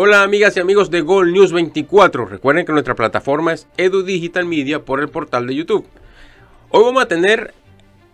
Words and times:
Hola 0.00 0.22
amigas 0.22 0.56
y 0.56 0.60
amigos 0.60 0.92
de 0.92 1.00
Gol 1.00 1.32
News 1.32 1.50
24. 1.50 2.24
Recuerden 2.24 2.64
que 2.64 2.70
nuestra 2.70 2.94
plataforma 2.94 3.52
es 3.52 3.66
Edu 3.76 4.04
Digital 4.04 4.44
Media 4.44 4.84
por 4.84 5.00
el 5.00 5.08
portal 5.08 5.48
de 5.48 5.56
YouTube. 5.56 5.88
Hoy 6.68 6.84
vamos 6.84 7.02
a 7.02 7.08
tener 7.08 7.52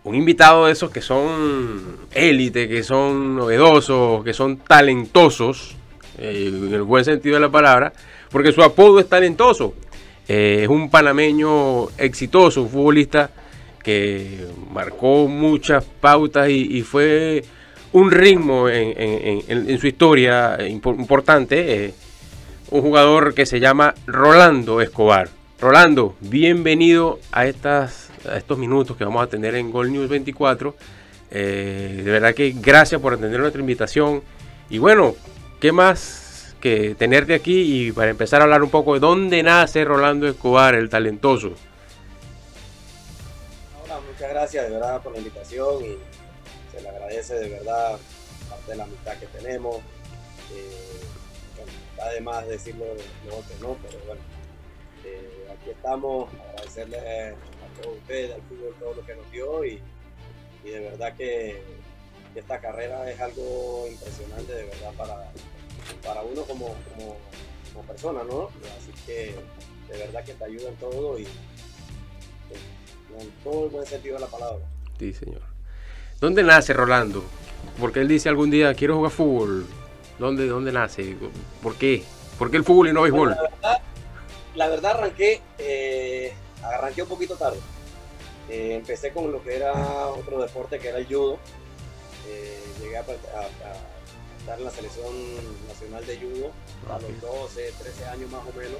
un 0.03 0.15
invitado 0.15 0.65
de 0.65 0.71
esos 0.71 0.89
que 0.89 1.01
son 1.01 2.07
élite, 2.11 2.67
que 2.67 2.81
son 2.81 3.35
novedosos, 3.35 4.23
que 4.23 4.33
son 4.33 4.57
talentosos, 4.57 5.75
eh, 6.17 6.51
en 6.51 6.73
el 6.73 6.81
buen 6.81 7.05
sentido 7.05 7.35
de 7.35 7.41
la 7.41 7.51
palabra, 7.51 7.93
porque 8.31 8.51
su 8.51 8.63
apodo 8.63 8.99
es 8.99 9.07
talentoso. 9.07 9.75
Eh, 10.27 10.61
es 10.63 10.67
un 10.67 10.89
panameño 10.89 11.91
exitoso, 11.99 12.63
un 12.63 12.69
futbolista 12.69 13.29
que 13.83 14.47
marcó 14.73 15.27
muchas 15.27 15.85
pautas 15.85 16.49
y, 16.49 16.81
fue 16.81 17.45
un 17.95 18.11
ritmo 18.11 18.67
en, 18.67 19.79
su 19.79 19.87
historia 19.87 20.57
importante. 20.67 21.85
Eh, 21.85 21.93
un 22.71 22.81
jugador 22.81 23.33
que 23.33 23.45
se 23.45 23.61
llama 23.61 23.95
Rolando 24.05 24.81
Escobar. 24.81 25.29
Rolando, 25.61 26.15
bienvenido 26.19 27.19
a, 27.31 27.45
estas, 27.45 28.09
estos 28.35 28.57
minutos 28.57 28.97
que 28.97 29.05
vamos 29.05 29.23
a 29.23 29.27
tener 29.27 29.55
en 29.55 29.71
Gol 29.71 29.93
News 29.93 30.09
24. 30.09 30.75
Eh, 31.31 32.01
de 32.03 32.11
verdad 32.11 32.33
que 32.33 32.53
gracias 32.57 32.99
por 32.99 33.13
atender 33.13 33.39
nuestra 33.39 33.61
invitación. 33.61 34.21
Y 34.69 34.77
bueno, 34.77 35.15
¿qué 35.61 35.71
más 35.71 36.53
que 36.59 36.95
tenerte 36.95 37.33
aquí 37.33 37.87
y 37.87 37.91
para 37.93 38.09
empezar 38.09 38.41
a 38.41 38.43
hablar 38.43 38.61
un 38.61 38.71
poco 38.71 38.95
de 38.95 38.99
dónde 38.99 39.41
nace 39.41 39.85
Rolando 39.85 40.27
Escobar, 40.27 40.75
el 40.75 40.89
talentoso. 40.89 41.53
Hola, 43.85 44.01
muchas 44.11 44.29
gracias 44.31 44.65
de 44.65 44.71
verdad 44.71 45.01
por 45.01 45.13
la 45.13 45.19
invitación 45.19 46.14
agradece 47.05 47.35
de 47.35 47.49
verdad 47.49 47.97
parte 48.49 48.71
de 48.71 48.77
la 48.77 48.83
amistad 48.83 49.17
que 49.17 49.27
tenemos. 49.27 49.77
Eh, 50.53 51.01
además 52.01 52.47
decirlo 52.47 52.85
que 52.95 53.61
no, 53.61 53.77
pero 53.81 53.99
bueno, 54.05 54.21
eh, 55.05 55.47
aquí 55.53 55.69
estamos, 55.69 56.29
agradecerle 56.49 56.97
a 56.97 57.81
todos 57.81 57.97
ustedes, 57.97 58.33
al 58.33 58.41
fútbol, 58.43 58.75
todo 58.79 58.93
lo 58.95 59.05
que 59.05 59.15
nos 59.15 59.31
dio 59.31 59.65
y, 59.65 59.81
y 60.63 60.69
de 60.69 60.79
verdad 60.79 61.15
que 61.15 61.61
esta 62.35 62.59
carrera 62.59 63.09
es 63.09 63.19
algo 63.19 63.87
impresionante 63.89 64.53
de 64.53 64.63
verdad 64.65 64.93
para, 64.97 65.31
para 66.03 66.21
uno 66.21 66.41
como, 66.43 66.75
como, 66.93 67.15
persona, 67.87 68.23
¿no? 68.23 68.49
Así 68.77 68.91
que 69.05 69.35
de 69.89 69.97
verdad 69.97 70.23
que 70.23 70.33
te 70.33 70.45
ayuda 70.45 70.69
en 70.69 70.75
todo 70.77 71.19
y 71.19 71.23
en 71.23 73.31
todo 73.43 73.65
el 73.65 73.69
buen 73.69 73.85
sentido 73.85 74.15
de 74.15 74.21
la 74.21 74.27
palabra. 74.27 74.65
Sí, 74.97 75.13
señor. 75.13 75.54
¿Dónde 76.19 76.43
nace 76.43 76.73
Rolando? 76.73 77.23
Porque 77.79 77.99
él 77.99 78.07
dice 78.07 78.29
algún 78.29 78.49
día, 78.49 78.73
quiero 78.73 78.95
jugar 78.95 79.11
fútbol. 79.11 79.67
¿Dónde, 80.17 80.47
dónde 80.47 80.71
nace? 80.71 81.17
¿Por 81.61 81.75
qué? 81.75 82.03
¿Por 82.39 82.49
qué 82.49 82.57
el 82.57 82.63
fútbol 82.63 82.87
y 82.87 82.93
no 82.93 83.01
béisbol? 83.01 83.31
la, 83.31 83.41
verdad, 83.41 83.81
la, 84.55 84.67
verdad, 84.69 84.91
arranqué, 84.91 85.41
eh, 85.57 86.33
arranqué 86.63 87.03
un 87.03 87.09
poquito 87.09 87.35
tarde. 87.35 87.59
Eh, 88.49 88.75
empecé 88.75 89.11
con 89.11 89.31
lo 89.31 89.43
que 89.43 89.55
era 89.55 90.07
otro 90.07 90.41
deporte 90.41 90.79
que 90.79 90.89
era 90.89 90.99
el 90.99 91.05
judo. 91.05 91.37
Eh, 92.27 92.63
llegué 92.81 92.97
a, 92.97 93.01
a 93.01 93.03
estar 94.39 94.57
en 94.57 94.65
la 94.65 94.71
selección 94.71 95.13
nacional 95.67 96.05
de 96.05 96.17
judo 96.17 96.51
a 96.89 96.99
los 96.99 97.21
12, 97.21 97.73
13 97.77 98.05
años 98.05 98.29
más 98.31 98.41
o 98.41 98.57
menos. 98.57 98.77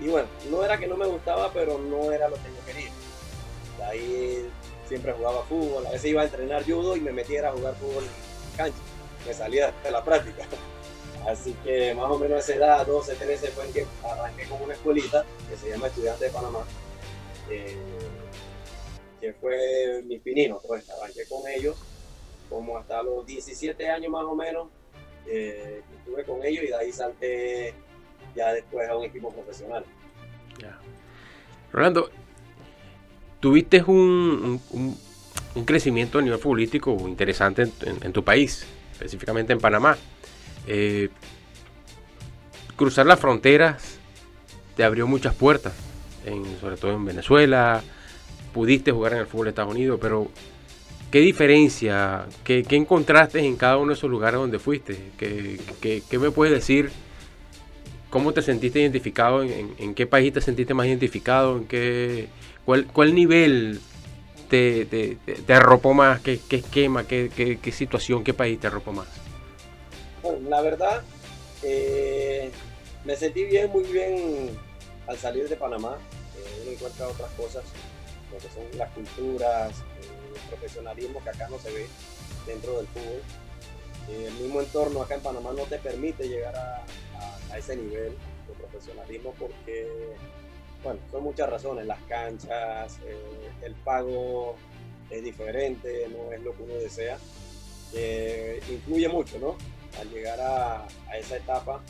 Y 0.00 0.08
bueno, 0.08 0.28
no 0.50 0.62
era 0.62 0.78
que 0.78 0.86
no 0.86 0.96
me 0.96 1.06
gustaba, 1.06 1.50
pero 1.52 1.78
no 1.78 2.12
era 2.12 2.28
lo 2.28 2.36
que 2.36 2.42
yo 2.42 2.66
quería. 2.66 2.90
De 3.78 3.84
ahí 3.84 4.50
siempre 4.88 5.12
jugaba 5.12 5.42
fútbol, 5.44 5.86
a 5.86 5.90
veces 5.90 6.10
iba 6.10 6.22
a 6.22 6.24
entrenar 6.24 6.64
judo 6.64 6.96
y 6.96 7.00
me 7.00 7.12
metiera 7.12 7.50
a 7.50 7.52
jugar 7.52 7.74
fútbol 7.76 8.04
en 8.04 8.56
cancha. 8.56 8.78
Me 9.26 9.34
salía 9.34 9.72
de 9.82 9.90
la 9.90 10.04
práctica. 10.04 10.44
Así 11.28 11.54
que 11.64 11.94
más 11.94 12.10
o 12.10 12.18
menos 12.18 12.36
a 12.36 12.40
esa 12.40 12.54
edad, 12.54 12.86
12, 12.86 13.14
13, 13.16 13.48
fue 13.48 13.66
en 13.66 13.72
que 13.72 13.86
arranqué 14.02 14.44
con 14.44 14.62
una 14.62 14.74
escuelita 14.74 15.24
que 15.50 15.56
se 15.56 15.68
llama 15.68 15.88
Estudiante 15.88 16.24
de 16.24 16.30
Panamá. 16.30 16.60
Eh, 17.50 17.76
que 19.20 19.32
fue 19.34 20.02
mi 20.06 20.18
pinino, 20.18 20.60
pues 20.66 20.88
arranqué 20.90 21.26
con 21.28 21.46
ellos 21.48 21.76
como 22.48 22.78
hasta 22.78 23.02
los 23.02 23.26
17 23.26 23.88
años 23.90 24.10
más 24.10 24.24
o 24.24 24.34
menos, 24.34 24.68
eh, 25.26 25.82
estuve 25.98 26.24
con 26.24 26.44
ellos 26.44 26.64
y 26.64 26.68
de 26.68 26.76
ahí 26.76 26.92
salté 26.92 27.74
ya 28.34 28.52
después 28.52 28.88
a 28.88 28.96
un 28.96 29.04
equipo 29.04 29.32
profesional. 29.32 29.84
Rolando, 31.70 32.10
tuviste 33.40 33.82
un, 33.86 34.60
un, 34.70 35.64
crecimiento 35.64 36.18
a 36.18 36.22
nivel 36.22 36.38
futbolístico 36.38 36.96
interesante 37.08 37.68
en, 37.84 38.12
tu 38.12 38.22
país, 38.22 38.64
específicamente 38.92 39.52
en 39.52 39.58
Panamá. 39.58 39.96
Eh, 40.66 41.08
cruzar 42.76 43.06
las 43.06 43.18
fronteras 43.18 43.98
te 44.76 44.84
abrió 44.84 45.06
muchas 45.06 45.34
puertas, 45.34 45.74
sobre 46.60 46.76
todo 46.76 46.92
en 46.92 47.04
Venezuela. 47.04 47.82
Pudiste 48.52 48.92
jugar 48.92 49.14
en 49.14 49.18
el 49.20 49.26
fútbol 49.26 49.46
de 49.46 49.50
Estados 49.50 49.74
Unidos, 49.74 49.98
pero 50.00 50.30
¿Qué 51.10 51.20
diferencia, 51.20 52.26
qué, 52.44 52.64
encontraste 52.70 53.38
en 53.40 53.56
cada 53.56 53.78
uno 53.78 53.88
de 53.88 53.94
esos 53.94 54.10
lugares 54.10 54.38
donde 54.38 54.58
fuiste? 54.58 55.12
¿Qué, 55.16 56.18
me 56.18 56.30
puedes 56.30 56.52
decir? 56.54 56.90
¿Cómo 58.10 58.32
te 58.32 58.40
sentiste 58.40 58.80
identificado? 58.80 59.42
¿En, 59.42 59.94
qué 59.94 60.06
país 60.06 60.32
te 60.32 60.40
sentiste 60.40 60.72
más 60.72 60.86
identificado? 60.86 61.58
¿En 61.58 61.66
qué, 61.66 62.28
cuál, 62.64 63.14
nivel 63.14 63.80
te, 64.48 65.18
arropó 65.48 65.92
más? 65.92 66.20
¿Qué, 66.20 66.40
esquema? 66.50 67.06
Qué, 67.06 67.58
situación? 67.72 68.24
¿Qué 68.24 68.32
país 68.32 68.58
te 68.58 68.68
arropó 68.68 68.92
más? 68.92 69.08
Bueno, 70.22 70.48
la 70.48 70.62
verdad, 70.62 71.02
eh, 71.62 72.50
me 73.04 73.14
sentí 73.14 73.44
bien, 73.44 73.70
muy 73.70 73.84
bien 73.84 74.50
al 75.06 75.18
salir 75.18 75.46
de 75.48 75.56
Panamá. 75.56 75.96
Eh, 76.36 76.62
uno 76.62 76.72
encuentra 76.72 77.08
otras 77.08 77.30
cosas, 77.32 77.64
lo 78.32 78.38
que 78.38 78.48
son 78.54 78.78
las 78.78 78.90
culturas, 78.92 79.84
profesionalismo 80.48 81.22
que 81.22 81.30
acá 81.30 81.46
no 81.50 81.58
se 81.58 81.70
ve 81.72 81.86
dentro 82.46 82.78
del 82.78 82.86
fútbol. 82.86 83.22
Eh, 84.08 84.24
el 84.28 84.34
mismo 84.34 84.60
entorno 84.60 85.02
acá 85.02 85.16
en 85.16 85.20
Panamá 85.20 85.52
no 85.54 85.64
te 85.64 85.76
permite 85.76 86.26
llegar 86.26 86.56
a, 86.56 86.84
ese 87.56 87.76
nivel 87.76 88.12
de 88.46 88.54
profesionalismo 88.58 89.34
porque, 89.38 89.88
bueno, 90.82 91.00
son 91.10 91.24
muchas 91.24 91.48
razones, 91.48 91.86
las 91.86 92.00
canchas, 92.02 92.98
eh, 93.04 93.50
el 93.62 93.74
pago 93.74 94.56
es 95.10 95.22
diferente, 95.22 96.08
no 96.08 96.32
es 96.32 96.42
lo 96.42 96.54
que 96.54 96.62
uno 96.62 96.74
desea, 96.74 97.18
influye 98.70 99.08
mucho, 99.08 99.38
¿no? 99.38 99.56
Al 99.98 100.10
llegar 100.10 100.38
a, 100.40 100.86
esa 101.18 101.36
etapa 101.36 101.80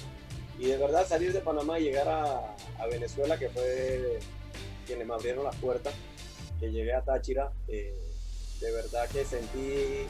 y 0.58 0.66
de 0.66 0.76
verdad 0.76 1.06
salir 1.06 1.32
de 1.32 1.40
Panamá 1.40 1.78
y 1.78 1.84
llegar 1.84 2.08
a, 2.08 2.86
Venezuela, 2.90 3.38
que 3.38 3.48
fue 3.50 4.18
quienes 4.86 5.06
me 5.06 5.14
abrieron 5.14 5.44
las 5.44 5.56
puertas, 5.56 5.92
que 6.58 6.70
llegué 6.70 6.94
a 6.94 7.02
Táchira, 7.02 7.52
eh, 7.68 7.94
de 8.60 8.72
verdad 8.72 9.08
que 9.08 9.24
sentí 9.24 10.06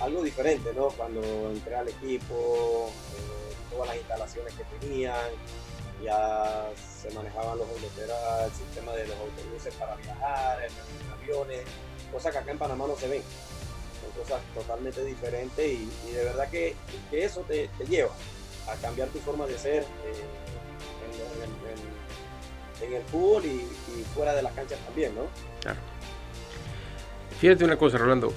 algo 0.00 0.22
diferente, 0.22 0.72
¿no? 0.74 0.88
Cuando 0.88 1.50
entré 1.50 1.74
al 1.74 1.88
equipo, 1.88 2.88
eh, 2.88 3.43
todas 3.74 3.88
las 3.88 3.96
instalaciones 3.96 4.54
que 4.54 4.64
tenían, 4.78 5.30
ya 6.02 6.70
se 7.02 7.10
manejaban 7.10 7.58
los 7.58 7.68
el 7.68 8.52
sistema 8.52 8.92
de 8.92 9.06
los 9.06 9.16
autobuses 9.16 9.74
para 9.74 9.96
viajar, 9.96 10.58
los 10.62 11.18
aviones, 11.18 11.62
cosas 12.12 12.32
que 12.32 12.38
acá 12.38 12.50
en 12.50 12.58
Panamá 12.58 12.86
no 12.86 12.96
se 12.96 13.08
ven. 13.08 13.22
Son 14.00 14.22
cosas 14.22 14.40
totalmente 14.54 15.04
diferentes 15.04 15.64
y, 15.66 16.12
de 16.12 16.24
verdad 16.24 16.48
que, 16.48 16.76
eso 17.12 17.40
te, 17.42 17.68
lleva 17.88 18.12
a 18.68 18.74
cambiar 18.76 19.08
tu 19.08 19.18
forma 19.20 19.46
de 19.46 19.58
ser 19.58 19.82
eh, 19.82 20.24
en, 22.82 22.92
el 22.92 23.02
fútbol 23.04 23.44
y, 23.44 23.48
y, 23.48 24.04
fuera 24.14 24.34
de 24.34 24.42
las 24.42 24.52
canchas 24.52 24.78
también, 24.80 25.14
¿no? 25.14 25.22
Claro. 25.60 25.78
Fíjate 27.40 27.64
una 27.64 27.76
cosa, 27.76 27.98
Rolando. 27.98 28.32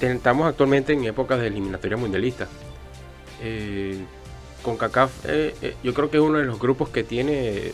Estamos 0.00 0.46
actualmente 0.46 0.92
en 0.92 1.04
épocas 1.04 1.40
de 1.40 1.48
eliminatoria 1.48 1.96
mundialista. 1.96 2.46
Eh, 3.40 4.04
con 4.68 4.76
CACAF, 4.76 5.24
eh, 5.24 5.54
eh, 5.62 5.76
yo 5.82 5.94
creo 5.94 6.10
que 6.10 6.18
es 6.18 6.22
uno 6.22 6.36
de 6.36 6.44
los 6.44 6.58
grupos 6.58 6.90
que 6.90 7.02
tiene 7.02 7.72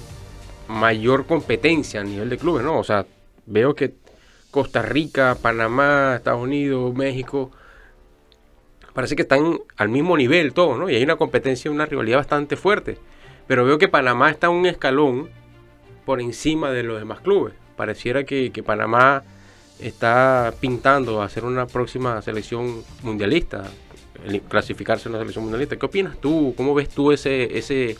mayor 0.68 1.26
competencia 1.26 2.00
a 2.00 2.04
nivel 2.04 2.30
de 2.30 2.38
clubes, 2.38 2.62
¿no? 2.62 2.78
O 2.78 2.84
sea, 2.84 3.04
veo 3.46 3.74
que 3.74 3.94
Costa 4.52 4.80
Rica, 4.80 5.36
Panamá, 5.42 6.14
Estados 6.14 6.40
Unidos, 6.40 6.94
México, 6.94 7.50
parece 8.92 9.16
que 9.16 9.22
están 9.22 9.58
al 9.76 9.88
mismo 9.88 10.16
nivel 10.16 10.52
todos, 10.52 10.78
¿no? 10.78 10.88
Y 10.88 10.94
hay 10.94 11.02
una 11.02 11.16
competencia, 11.16 11.68
una 11.68 11.84
rivalidad 11.84 12.18
bastante 12.18 12.54
fuerte. 12.54 12.96
Pero 13.48 13.64
veo 13.64 13.76
que 13.76 13.88
Panamá 13.88 14.30
está 14.30 14.48
un 14.48 14.64
escalón 14.64 15.28
por 16.06 16.20
encima 16.20 16.70
de 16.70 16.84
los 16.84 17.00
demás 17.00 17.20
clubes. 17.22 17.54
Pareciera 17.76 18.22
que, 18.22 18.52
que 18.52 18.62
Panamá 18.62 19.24
está 19.80 20.54
pintando 20.60 21.20
a 21.20 21.24
hacer 21.24 21.44
una 21.44 21.66
próxima 21.66 22.22
selección 22.22 22.84
mundialista, 23.02 23.64
clasificarse 24.48 25.08
en 25.08 25.14
una 25.14 25.20
selección 25.20 25.44
mundialista. 25.44 25.76
¿Qué 25.76 25.86
opinas 25.86 26.18
tú? 26.18 26.54
¿Cómo 26.56 26.74
ves 26.74 26.88
tú 26.88 27.12
ese, 27.12 27.56
ese, 27.56 27.96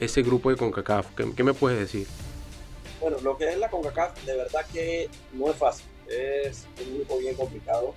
ese 0.00 0.22
grupo 0.22 0.50
de 0.50 0.56
CONCACAF? 0.56 1.06
¿Qué, 1.14 1.42
me 1.42 1.54
puedes 1.54 1.78
decir? 1.78 2.06
Bueno, 3.00 3.18
lo 3.22 3.36
que 3.36 3.48
es 3.48 3.58
la 3.58 3.70
CONCACAF 3.70 4.24
de 4.24 4.36
verdad 4.36 4.66
que 4.72 5.08
no 5.32 5.50
es 5.50 5.56
fácil. 5.56 5.86
Es 6.08 6.66
un 6.86 6.96
grupo 6.96 7.18
bien 7.18 7.34
complicado 7.34 7.94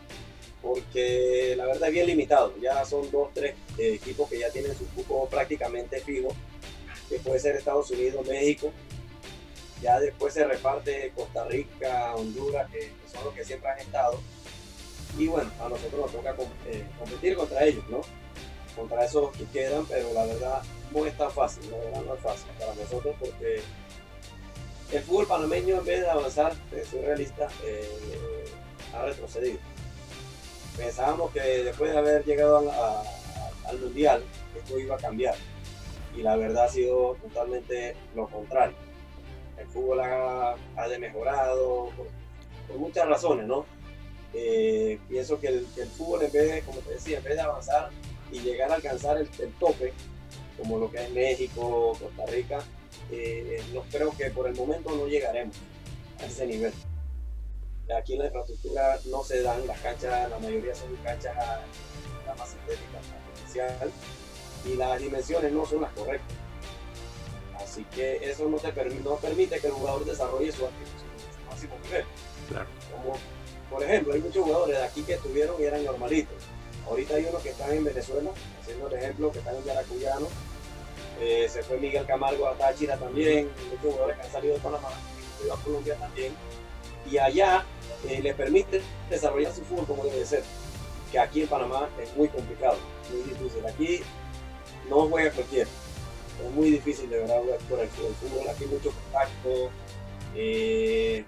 porque 0.62 1.54
la 1.56 1.66
verdad 1.66 1.90
es 1.90 1.94
bien 1.94 2.08
limitado. 2.08 2.54
Ya 2.60 2.84
son 2.86 3.10
dos, 3.12 3.30
tres 3.34 3.56
eh, 3.78 3.94
equipos 3.94 4.30
que 4.30 4.40
ya 4.40 4.50
tienen 4.50 4.76
su 4.76 4.86
cupo 4.90 5.28
prácticamente 5.30 6.00
fijo, 6.02 6.30
que 7.08 7.20
puede 7.20 7.40
ser 7.40 7.56
Estados 7.56 7.92
Unidos, 7.92 8.26
México. 8.28 8.72
Ya 9.82 10.00
después 10.00 10.34
se 10.34 10.46
reparte 10.46 11.12
Costa 11.16 11.46
Rica, 11.46 12.16
Honduras, 12.16 12.70
que, 12.72 12.92
son 13.12 13.26
los 13.26 13.34
que 13.34 13.46
siempre 13.46 13.70
han 13.70 13.80
estado. 13.80 14.20
Y 15.18 15.28
bueno, 15.28 15.50
a 15.60 15.70
nosotros 15.70 16.02
nos 16.02 16.12
toca 16.12 16.36
eh, 16.68 16.86
competir 17.00 17.36
contra 17.36 17.64
ellos, 17.64 17.84
¿no? 17.90 18.02
Contra 18.76 19.06
esos 19.06 19.32
que 19.32 19.46
quedan, 19.46 19.86
pero 19.86 20.12
la 20.14 20.26
verdad 20.26 20.62
no 20.92 21.06
es 21.06 21.18
tan 21.18 21.32
fácil, 21.32 21.72
la 21.72 21.78
verdad 21.78 22.02
no 22.06 22.14
es 22.16 22.20
fácil 22.22 22.48
para 22.60 22.76
nosotros 22.76 23.16
porque 23.20 23.62
el 24.92 25.02
fútbol 25.04 25.28
panameño 25.28 25.78
en 25.78 25.86
vez 25.86 26.02
de 26.02 26.10
avanzar, 26.10 26.54
soy 26.90 27.02
realista, 27.02 27.48
eh, 27.64 28.46
ha 28.94 29.06
retrocedido 29.06 29.60
pensábamos 30.76 31.32
que 31.32 31.40
después 31.40 31.92
de 31.92 31.98
haber 31.98 32.24
llegado 32.26 32.72
al 33.68 33.80
mundial, 33.80 34.24
esto 34.56 34.80
iba 34.80 34.96
a 34.96 35.00
cambiar. 35.00 35.36
Y 36.16 36.22
la 36.22 36.36
verdad 36.36 36.66
ha 36.66 36.70
sido 36.70 37.16
totalmente 37.22 37.96
lo 38.16 38.28
contrario. 38.28 38.76
El 39.58 39.68
fútbol 39.68 40.02
ha, 40.02 40.56
ha 40.76 40.88
demejorado 40.88 41.90
por, 41.98 42.78
muchas 42.78 43.08
razones, 43.08 43.46
¿no? 43.46 43.66
Eh, 44.38 45.00
pienso 45.08 45.40
que 45.40 45.48
el, 45.48 45.66
fútbol, 45.98 46.24
en 46.24 46.32
vez 46.32 46.52
de, 46.52 46.62
como 46.64 46.80
te 46.80 46.96
decía, 46.96 47.20
en 47.20 47.24
vez 47.24 47.36
de 47.36 47.42
avanzar 47.42 47.90
y 48.34 48.40
llegar 48.40 48.70
a 48.70 48.76
alcanzar 48.76 49.18
el, 49.18 49.30
tope, 49.60 49.94
como 50.58 50.78
lo 50.78 50.92
que 50.92 51.06
es 51.06 51.10
México, 51.12 51.98
Costa 51.98 52.26
Rica, 52.26 52.60
eh, 53.12 53.64
no 53.74 53.82
creo 53.90 54.12
que 54.18 54.30
por 54.32 54.48
el 54.50 54.56
momento 54.56 54.94
no 54.94 55.08
llegaremos 55.08 55.56
a 56.20 56.26
ese 56.26 56.48
nivel. 56.48 56.74
Aquí 57.98 58.14
en 58.14 58.20
la 58.20 58.26
infraestructura 58.26 59.00
no 59.06 59.24
se 59.24 59.42
dan 59.42 59.66
las 59.68 59.80
canchas, 59.80 60.30
la 60.30 60.38
mayoría 60.40 60.76
son 60.76 60.94
canchas 60.98 61.34
más 62.38 62.50
sintéticas, 62.50 63.06
artificial, 63.30 63.92
y 64.66 64.76
las 64.76 65.00
dimensiones 65.00 65.54
no 65.54 65.66
son 65.66 65.82
las 65.82 65.94
correctas. 65.94 66.36
Así 67.58 67.86
que 67.86 68.18
eso 68.30 68.50
no, 68.50 68.58
te 68.58 68.74
no 69.02 69.16
permite 69.16 69.60
que 69.60 69.68
el 69.68 69.74
jugador 69.74 70.04
desarrolle 70.04 70.52
su, 70.52 70.58
su 70.58 70.66
máximo 71.50 71.76
nivel. 71.86 72.04
Claro. 72.50 72.68
Como, 72.92 73.18
por 73.76 73.84
ejemplo, 73.84 74.14
hay 74.14 74.22
muchos 74.22 74.46
jugadores 74.46 74.78
de 74.78 74.84
aquí 74.86 75.04
que 75.04 75.16
estuvieron 75.16 75.62
y 75.62 75.66
eran 75.66 75.84
normalitos. 75.84 76.38
Ahorita 76.88 77.16
hay 77.16 77.26
unos 77.26 77.44
que 77.44 77.50
están 77.50 77.74
en 77.74 77.84
Venezuela, 77.84 78.32
haciendo 78.62 78.88
el 78.88 78.94
ejemplo, 78.94 79.34
que 79.34 79.40
están 79.40 79.54
en 79.54 79.64
Yaracuyano. 79.66 80.28
Eh, 81.20 81.50
se 81.50 81.62
fue 81.62 81.78
Miguel 81.78 82.06
Camargo 82.06 82.48
a 82.48 82.54
Táchira 82.54 82.96
también, 82.96 83.50
muchos 83.70 83.92
jugadores 83.92 84.16
que 84.16 84.24
han 84.24 84.32
salido 84.32 84.54
de 84.54 84.62
Panamá, 84.62 84.88
a 84.88 85.56
Colombia 85.62 85.96
también. 85.96 86.32
Y 87.12 87.18
allá 87.18 87.66
eh, 88.08 88.22
le 88.22 88.34
permite 88.34 88.82
desarrollar 89.10 89.54
su 89.54 89.62
fútbol 89.66 89.88
como 89.88 90.06
debe 90.06 90.26
ser. 90.26 90.44
Que 91.12 91.20
aquí 91.20 91.42
en 91.42 91.50
Panamá 91.50 91.90
es 92.02 92.16
muy 92.16 92.30
complicado, 92.30 92.78
muy 93.12 93.24
difícil. 93.24 93.66
Aquí 93.68 94.04
no 94.90 95.10
juega 95.10 95.32
cualquiera. 95.32 95.70
Es 96.46 96.52
muy 96.54 96.70
difícil 96.70 97.10
de 97.10 97.18
verdad 97.20 97.42
jugar 97.42 97.60
por 97.70 97.80
el, 97.82 97.90
fútbol. 97.90 98.48
Aquí 98.48 98.64
hay 98.64 98.70
mucho 98.70 98.92
contacto 98.92 99.70
eh, 100.34 101.26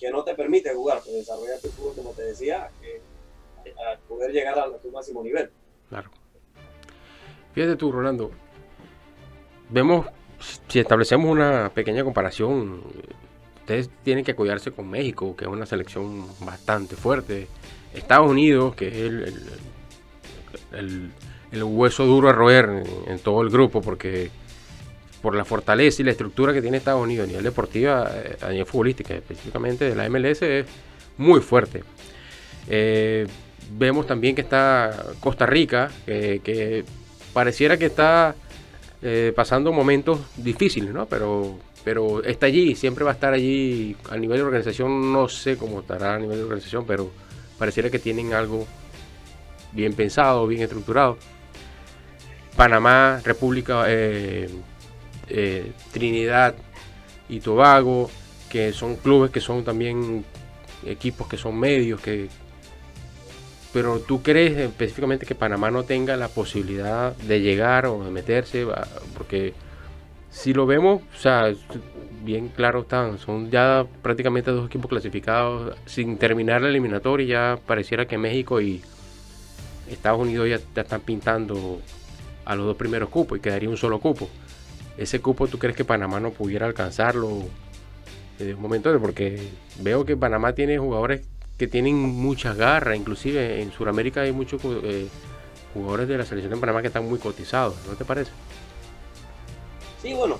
que 0.00 0.10
no 0.10 0.24
te 0.24 0.34
permite 0.34 0.74
jugar, 0.74 1.00
pero 1.04 1.16
desarrollar 1.18 1.60
tu 1.60 1.68
fútbol, 1.68 1.94
como 1.94 2.10
te 2.12 2.22
decía, 2.22 2.64
a 2.64 3.98
poder 4.08 4.32
llegar 4.32 4.58
a, 4.58 4.66
tu 4.78 4.90
máximo 4.90 5.22
nivel. 5.22 5.50
Claro. 5.90 6.10
Fíjate 7.52 7.76
tú, 7.76 7.92
Rolando. 7.92 8.30
Vemos, 9.68 10.06
si 10.68 10.80
establecemos 10.80 11.30
una 11.30 11.70
pequeña 11.74 12.02
comparación, 12.02 12.82
ustedes 13.60 13.90
tienen 14.02 14.24
que 14.24 14.34
cuidarse 14.34 14.72
con 14.72 14.88
México, 14.88 15.36
que 15.36 15.44
es 15.44 15.50
una 15.50 15.66
selección 15.66 16.26
bastante 16.40 16.96
fuerte. 16.96 17.46
Estados 17.92 18.30
Unidos, 18.30 18.74
que 18.74 18.88
es 18.88 18.94
el, 20.72 21.12
hueso 21.62 22.06
duro 22.06 22.30
a 22.30 22.32
roer 22.32 22.84
en, 23.06 23.18
todo 23.18 23.42
el 23.42 23.50
grupo, 23.50 23.82
porque 23.82 24.30
por 25.22 25.34
la 25.34 25.44
fortaleza 25.44 26.02
y 26.02 26.04
la 26.04 26.12
estructura 26.12 26.52
que 26.52 26.62
tiene 26.62 26.78
Estados 26.78 27.02
Unidos 27.02 27.24
a 27.24 27.28
nivel 27.28 27.44
deportiva, 27.44 28.10
eh, 28.14 28.36
a 28.40 28.48
nivel 28.48 28.66
futbolística, 28.66 29.14
específicamente 29.14 29.84
de 29.88 29.94
la 29.94 30.08
MLS, 30.08 30.42
es 30.42 30.66
muy 31.18 31.40
fuerte. 31.40 31.84
Eh, 32.68 33.26
vemos 33.72 34.06
también 34.06 34.34
que 34.34 34.40
está 34.40 35.06
Costa 35.20 35.46
Rica, 35.46 35.90
que 36.06 36.84
pareciera 37.32 37.76
que 37.76 37.86
está 37.86 38.34
eh, 39.02 39.32
pasando 39.34 39.72
momentos 39.72 40.20
difíciles, 40.36 40.92
¿no? 40.92 41.06
Pero 41.06 41.58
pero 41.82 42.22
está 42.22 42.44
allí, 42.44 42.74
siempre 42.74 43.04
va 43.04 43.12
a 43.12 43.14
estar 43.14 43.32
allí. 43.32 43.96
A 44.10 44.16
nivel 44.18 44.36
de 44.36 44.42
organización, 44.44 45.10
no 45.10 45.28
sé 45.28 45.56
cómo 45.56 45.80
estará 45.80 46.16
a 46.16 46.18
nivel 46.18 46.36
de 46.36 46.42
organización, 46.42 46.84
pero 46.86 47.10
pareciera 47.58 47.88
que 47.88 47.98
tienen 47.98 48.34
algo 48.34 48.66
bien 49.72 49.94
pensado, 49.94 50.46
bien 50.46 50.60
estructurado. 50.62 51.16
Panamá, 52.54 53.22
República, 53.24 53.84
eh, 53.88 54.50
eh, 55.30 55.72
Trinidad 55.92 56.54
y 57.28 57.40
Tobago, 57.40 58.10
que 58.48 58.72
son 58.72 58.96
clubes 58.96 59.30
que 59.30 59.40
son 59.40 59.64
también 59.64 60.24
equipos 60.84 61.28
que 61.28 61.36
son 61.36 61.58
medios, 61.58 62.00
que 62.00 62.28
pero 63.72 64.00
tú 64.00 64.22
crees 64.22 64.56
específicamente 64.58 65.26
que 65.26 65.34
Panamá 65.34 65.70
no 65.70 65.84
tenga 65.84 66.16
la 66.16 66.28
posibilidad 66.28 67.14
de 67.16 67.40
llegar 67.40 67.86
o 67.86 68.02
de 68.02 68.10
meterse, 68.10 68.66
porque 69.16 69.54
si 70.30 70.52
lo 70.52 70.66
vemos, 70.66 71.02
o 71.02 71.18
sea, 71.18 71.52
bien 72.24 72.48
claro 72.48 72.80
están, 72.80 73.18
son 73.18 73.50
ya 73.50 73.86
prácticamente 74.02 74.50
dos 74.50 74.66
equipos 74.66 74.88
clasificados 74.88 75.76
sin 75.86 76.18
terminar 76.18 76.62
la 76.62 76.68
eliminatoria, 76.68 77.26
ya 77.54 77.60
pareciera 77.64 78.06
que 78.06 78.18
México 78.18 78.60
y 78.60 78.82
Estados 79.88 80.20
Unidos 80.20 80.48
ya, 80.48 80.80
están 80.80 81.00
pintando 81.00 81.80
a 82.44 82.54
los 82.56 82.66
dos 82.66 82.76
primeros 82.76 83.08
cupos 83.08 83.38
y 83.38 83.40
quedaría 83.40 83.68
un 83.68 83.76
solo 83.76 84.00
cupo. 84.00 84.28
Ese 85.00 85.22
cupo 85.22 85.48
tú 85.48 85.58
crees 85.58 85.74
que 85.74 85.86
Panamá 85.86 86.20
no 86.20 86.30
pudiera 86.30 86.66
alcanzarlo 86.66 87.38
desde 88.38 88.52
un 88.54 88.60
momento, 88.60 88.96
porque 89.00 89.48
veo 89.78 90.04
que 90.04 90.14
Panamá 90.14 90.54
tiene 90.54 90.76
jugadores 90.76 91.22
que 91.56 91.66
tienen 91.66 91.96
muchas 91.96 92.54
garras, 92.54 92.98
inclusive 92.98 93.62
en 93.62 93.72
Sudamérica 93.72 94.20
hay 94.20 94.32
muchos 94.32 94.60
eh, 94.62 95.08
jugadores 95.72 96.06
de 96.06 96.18
la 96.18 96.26
selección 96.26 96.52
de 96.52 96.60
Panamá 96.60 96.82
que 96.82 96.88
están 96.88 97.08
muy 97.08 97.18
cotizados, 97.18 97.76
¿no 97.86 97.94
te 97.94 98.04
parece? 98.04 98.30
Sí, 100.02 100.12
bueno, 100.12 100.36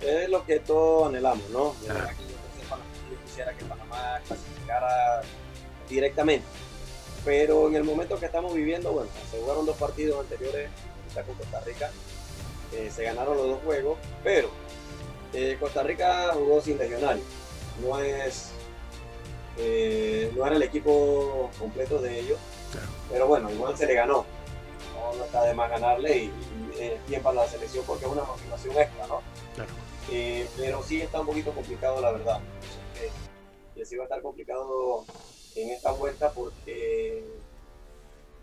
es 0.00 0.30
lo 0.30 0.46
que 0.46 0.60
todos 0.60 1.08
anhelamos, 1.08 1.50
¿no? 1.50 1.74
Yo, 1.84 1.94
quisiera 3.26 3.52
que 3.54 3.64
Panamá 3.64 4.20
clasificara 4.24 5.22
directamente. 5.88 6.46
Pero 7.24 7.66
en 7.66 7.74
el 7.74 7.82
momento 7.82 8.20
que 8.20 8.26
estamos 8.26 8.54
viviendo, 8.54 8.92
bueno, 8.92 9.10
se 9.32 9.40
jugaron 9.40 9.66
dos 9.66 9.76
partidos 9.76 10.20
anteriores 10.20 10.70
con 11.12 11.34
Costa 11.34 11.60
Rica. 11.66 11.90
Eh, 12.72 12.90
se 12.94 13.04
ganaron 13.04 13.36
los 13.36 13.46
dos 13.46 13.62
juegos, 13.64 13.98
pero 14.22 14.48
eh, 15.32 15.56
Costa 15.60 15.82
Rica 15.82 16.32
jugó 16.34 16.60
sin 16.60 16.78
legionario. 16.78 17.22
No 17.82 17.98
es. 17.98 18.50
Eh, 19.58 20.32
no 20.36 20.46
era 20.46 20.56
el 20.56 20.62
equipo 20.62 21.50
completo 21.58 22.00
de 22.00 22.20
ellos. 22.20 22.38
Pero 23.10 23.26
bueno, 23.26 23.50
igual 23.50 23.76
se 23.76 23.86
le 23.86 23.94
ganó. 23.94 24.24
No, 24.94 25.24
está 25.24 25.44
de 25.44 25.54
más 25.54 25.70
ganarle 25.70 26.24
y, 26.24 26.32
tiempo 27.06 27.28
a 27.30 27.34
la 27.34 27.46
selección 27.46 27.84
porque 27.86 28.06
es 28.06 28.10
una 28.10 28.22
motivación 28.22 28.78
extra, 28.78 29.06
¿no? 29.06 29.20
Claro. 29.54 29.70
Eh, 30.10 30.48
pero 30.56 30.82
sí 30.82 31.00
está 31.00 31.20
un 31.20 31.26
poquito 31.26 31.52
complicado, 31.52 32.00
la 32.00 32.12
verdad. 32.12 32.40
Y 33.74 33.84
sí 33.84 33.96
va 33.96 34.04
a 34.04 34.06
estar 34.06 34.22
complicado 34.22 35.04
en 35.56 35.70
esta 35.70 35.92
vuelta 35.92 36.32
porque, 36.32 37.24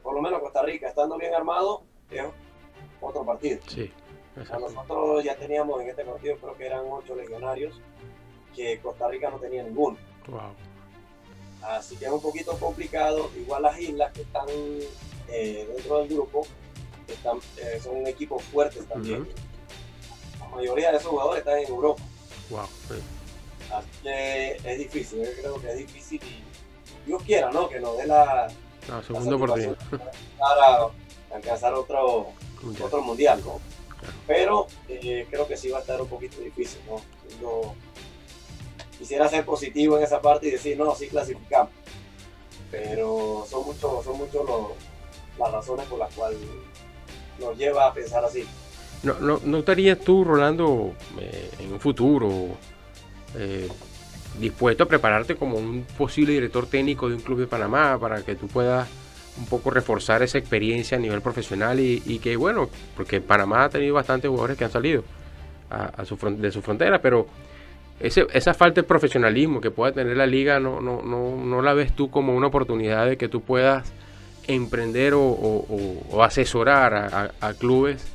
por 0.03 0.13
lo 0.13 0.21
menos 0.21 0.41
Costa 0.41 0.61
Rica, 0.61 0.89
estando 0.89 1.17
bien 1.17 1.33
armado, 1.33 1.83
es 2.09 2.23
otro 3.01 3.25
partido. 3.25 3.59
Sí, 3.67 3.91
nosotros 4.37 5.23
ya 5.23 5.35
teníamos 5.35 5.81
en 5.81 5.89
este 5.89 6.03
partido, 6.03 6.37
creo 6.37 6.57
que 6.57 6.65
eran 6.65 6.81
ocho 6.89 7.15
legionarios, 7.15 7.79
que 8.55 8.79
Costa 8.79 9.07
Rica 9.07 9.29
no 9.29 9.37
tenía 9.37 9.63
ninguno. 9.63 9.97
Wow. 10.27 10.53
Así 11.61 11.95
que 11.97 12.05
es 12.05 12.11
un 12.11 12.21
poquito 12.21 12.57
complicado. 12.57 13.29
Igual 13.35 13.63
las 13.63 13.79
islas 13.79 14.11
que 14.13 14.21
están 14.21 14.47
eh, 15.29 15.67
dentro 15.75 15.99
del 15.99 16.09
grupo 16.09 16.45
están, 17.07 17.39
eh, 17.57 17.79
son 17.83 18.05
equipos 18.07 18.43
fuertes 18.43 18.87
también. 18.87 19.27
La 20.39 20.47
mayoría 20.47 20.91
de 20.91 20.97
esos 20.97 21.09
jugadores 21.09 21.39
están 21.39 21.59
en 21.59 21.67
Europa. 21.67 22.01
Wow, 22.49 22.67
Así 23.73 23.89
que 24.01 24.57
es 24.63 24.79
difícil, 24.79 25.19
yo 25.19 25.41
creo 25.41 25.61
que 25.61 25.71
es 25.71 25.77
difícil 25.77 26.21
y 26.23 27.07
Dios 27.07 27.21
quiera, 27.23 27.51
¿no? 27.51 27.67
Que 27.67 27.79
nos 27.79 27.97
dé 27.97 28.07
la, 28.07 28.47
segunda 29.05 29.35
oportunidad 29.35 29.77
para 30.39 30.87
alcanzar 31.33 31.73
otro 31.73 32.27
otro 32.81 33.01
mundial 33.01 33.41
¿no? 33.45 33.59
Pero 34.25 34.67
eh, 34.87 35.25
creo 35.29 35.47
que 35.47 35.57
sí 35.57 35.69
va 35.69 35.79
a 35.79 35.81
estar 35.81 36.01
un 36.01 36.07
poquito 36.07 36.39
difícil, 36.41 36.79
¿no? 36.87 37.75
Quisiera 38.97 39.27
ser 39.29 39.45
positivo 39.45 39.97
en 39.97 40.03
esa 40.03 40.21
parte 40.21 40.47
y 40.47 40.51
decir, 40.51 40.77
no, 40.77 40.95
sí 40.95 41.07
clasificamos. 41.07 41.71
Pero 42.71 43.45
son 43.49 43.65
muchos 43.65 44.03
son 44.03 44.17
muchos 44.17 44.45
las 45.37 45.51
razones 45.51 45.85
por 45.85 45.99
las 45.99 46.13
cuales 46.13 46.39
nos 47.39 47.57
lleva 47.57 47.87
a 47.87 47.93
pensar 47.93 48.25
así. 48.25 48.45
¿No, 49.03 49.39
no, 49.43 49.57
estarías 49.59 49.99
tú, 49.99 50.23
Rolando, 50.23 50.93
eh, 51.19 51.51
en 51.59 51.73
un 51.73 51.79
futuro, 51.79 52.47
eh, 53.35 53.69
dispuesto 54.39 54.83
a 54.83 54.87
prepararte 54.87 55.35
como 55.35 55.57
un 55.57 55.85
posible 55.97 56.33
director 56.33 56.65
técnico 56.67 57.07
de 57.07 57.15
un 57.15 57.21
club 57.21 57.39
de 57.39 57.47
Panamá 57.47 57.97
para 57.99 58.23
que 58.23 58.35
tú 58.35 58.47
puedas 58.47 58.87
un 59.37 59.45
poco 59.45 59.69
reforzar 59.69 60.23
esa 60.23 60.37
experiencia 60.37 60.97
a 60.97 61.01
nivel 61.01 61.21
profesional 61.21 61.79
y, 61.79 62.19
que 62.19 62.35
bueno, 62.35 62.69
porque 62.95 63.21
Panamá 63.21 63.65
ha 63.65 63.69
tenido 63.69 63.93
bastantes 63.93 64.29
jugadores 64.29 64.57
que 64.57 64.65
han 64.65 64.71
salido 64.71 65.03
a, 65.69 66.05
su, 66.05 66.17
de 66.17 66.51
su 66.51 66.61
frontera, 66.61 67.01
pero 67.01 67.27
ese, 67.99 68.27
esa 68.33 68.53
falta 68.53 68.81
de 68.81 68.87
profesionalismo 68.87 69.59
que 69.59 69.71
pueda 69.71 69.91
tener 69.91 70.15
la 70.17 70.25
liga 70.25 70.59
no, 70.59 70.81
no, 70.81 71.01
no, 71.01 71.35
no 71.35 71.61
la 71.61 71.73
ves 71.73 71.95
tú 71.95 72.09
como 72.09 72.35
una 72.35 72.47
oportunidad 72.47 73.07
de 73.07 73.17
que 73.17 73.27
tú 73.27 73.41
puedas 73.41 73.91
emprender 74.47 75.13
o, 75.15 76.23
asesorar 76.23 77.33
a, 77.39 77.53
clubes 77.53 78.05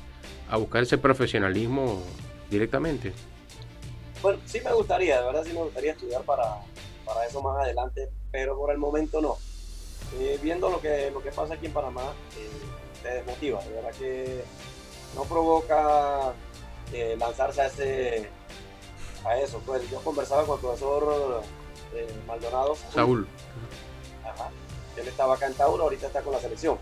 a 0.48 0.56
buscar 0.56 0.82
ese 0.82 0.98
profesionalismo 0.98 2.02
directamente? 2.50 3.12
Bueno, 4.22 4.38
sí 4.44 4.60
me 4.64 4.72
gustaría, 4.72 5.18
de 5.18 5.26
verdad 5.26 5.44
sí 5.44 5.52
me 5.52 5.62
gustaría 5.62 5.92
estudiar 5.92 6.22
para, 6.22 6.44
para 7.04 7.26
eso 7.26 7.42
más 7.42 7.62
adelante, 7.64 8.08
pero 8.30 8.56
por 8.56 8.70
el 8.70 8.78
momento 8.78 9.20
no. 9.20 9.36
Eh, 10.18 10.38
viendo 10.42 10.68
lo 10.68 10.80
que, 10.80 11.10
lo 11.10 11.22
que 11.22 11.30
pasa 11.30 11.54
aquí 11.54 11.66
en 11.66 11.72
Panamá, 11.72 12.12
eh, 12.36 12.50
te 13.02 13.08
desmotiva, 13.14 13.62
de 13.64 13.70
verdad 13.70 13.90
que 13.98 14.44
no 15.14 15.24
provoca 15.24 16.32
eh, 16.92 17.16
lanzarse 17.18 17.62
a 17.62 17.66
ese 17.66 18.30
a 19.24 19.38
eso. 19.38 19.60
Pues 19.64 19.88
yo 19.90 20.00
conversaba 20.00 20.44
con 20.44 20.56
el 20.56 20.60
profesor 20.60 21.42
Maldonado. 22.26 22.76
Saúl. 22.92 23.26
Ajá 24.24 24.50
él 24.96 25.08
estaba 25.08 25.34
acá 25.34 25.46
en 25.46 25.54
Tauro, 25.54 25.84
ahorita 25.84 26.06
está 26.06 26.22
con 26.22 26.32
la 26.32 26.40
selección. 26.40 26.78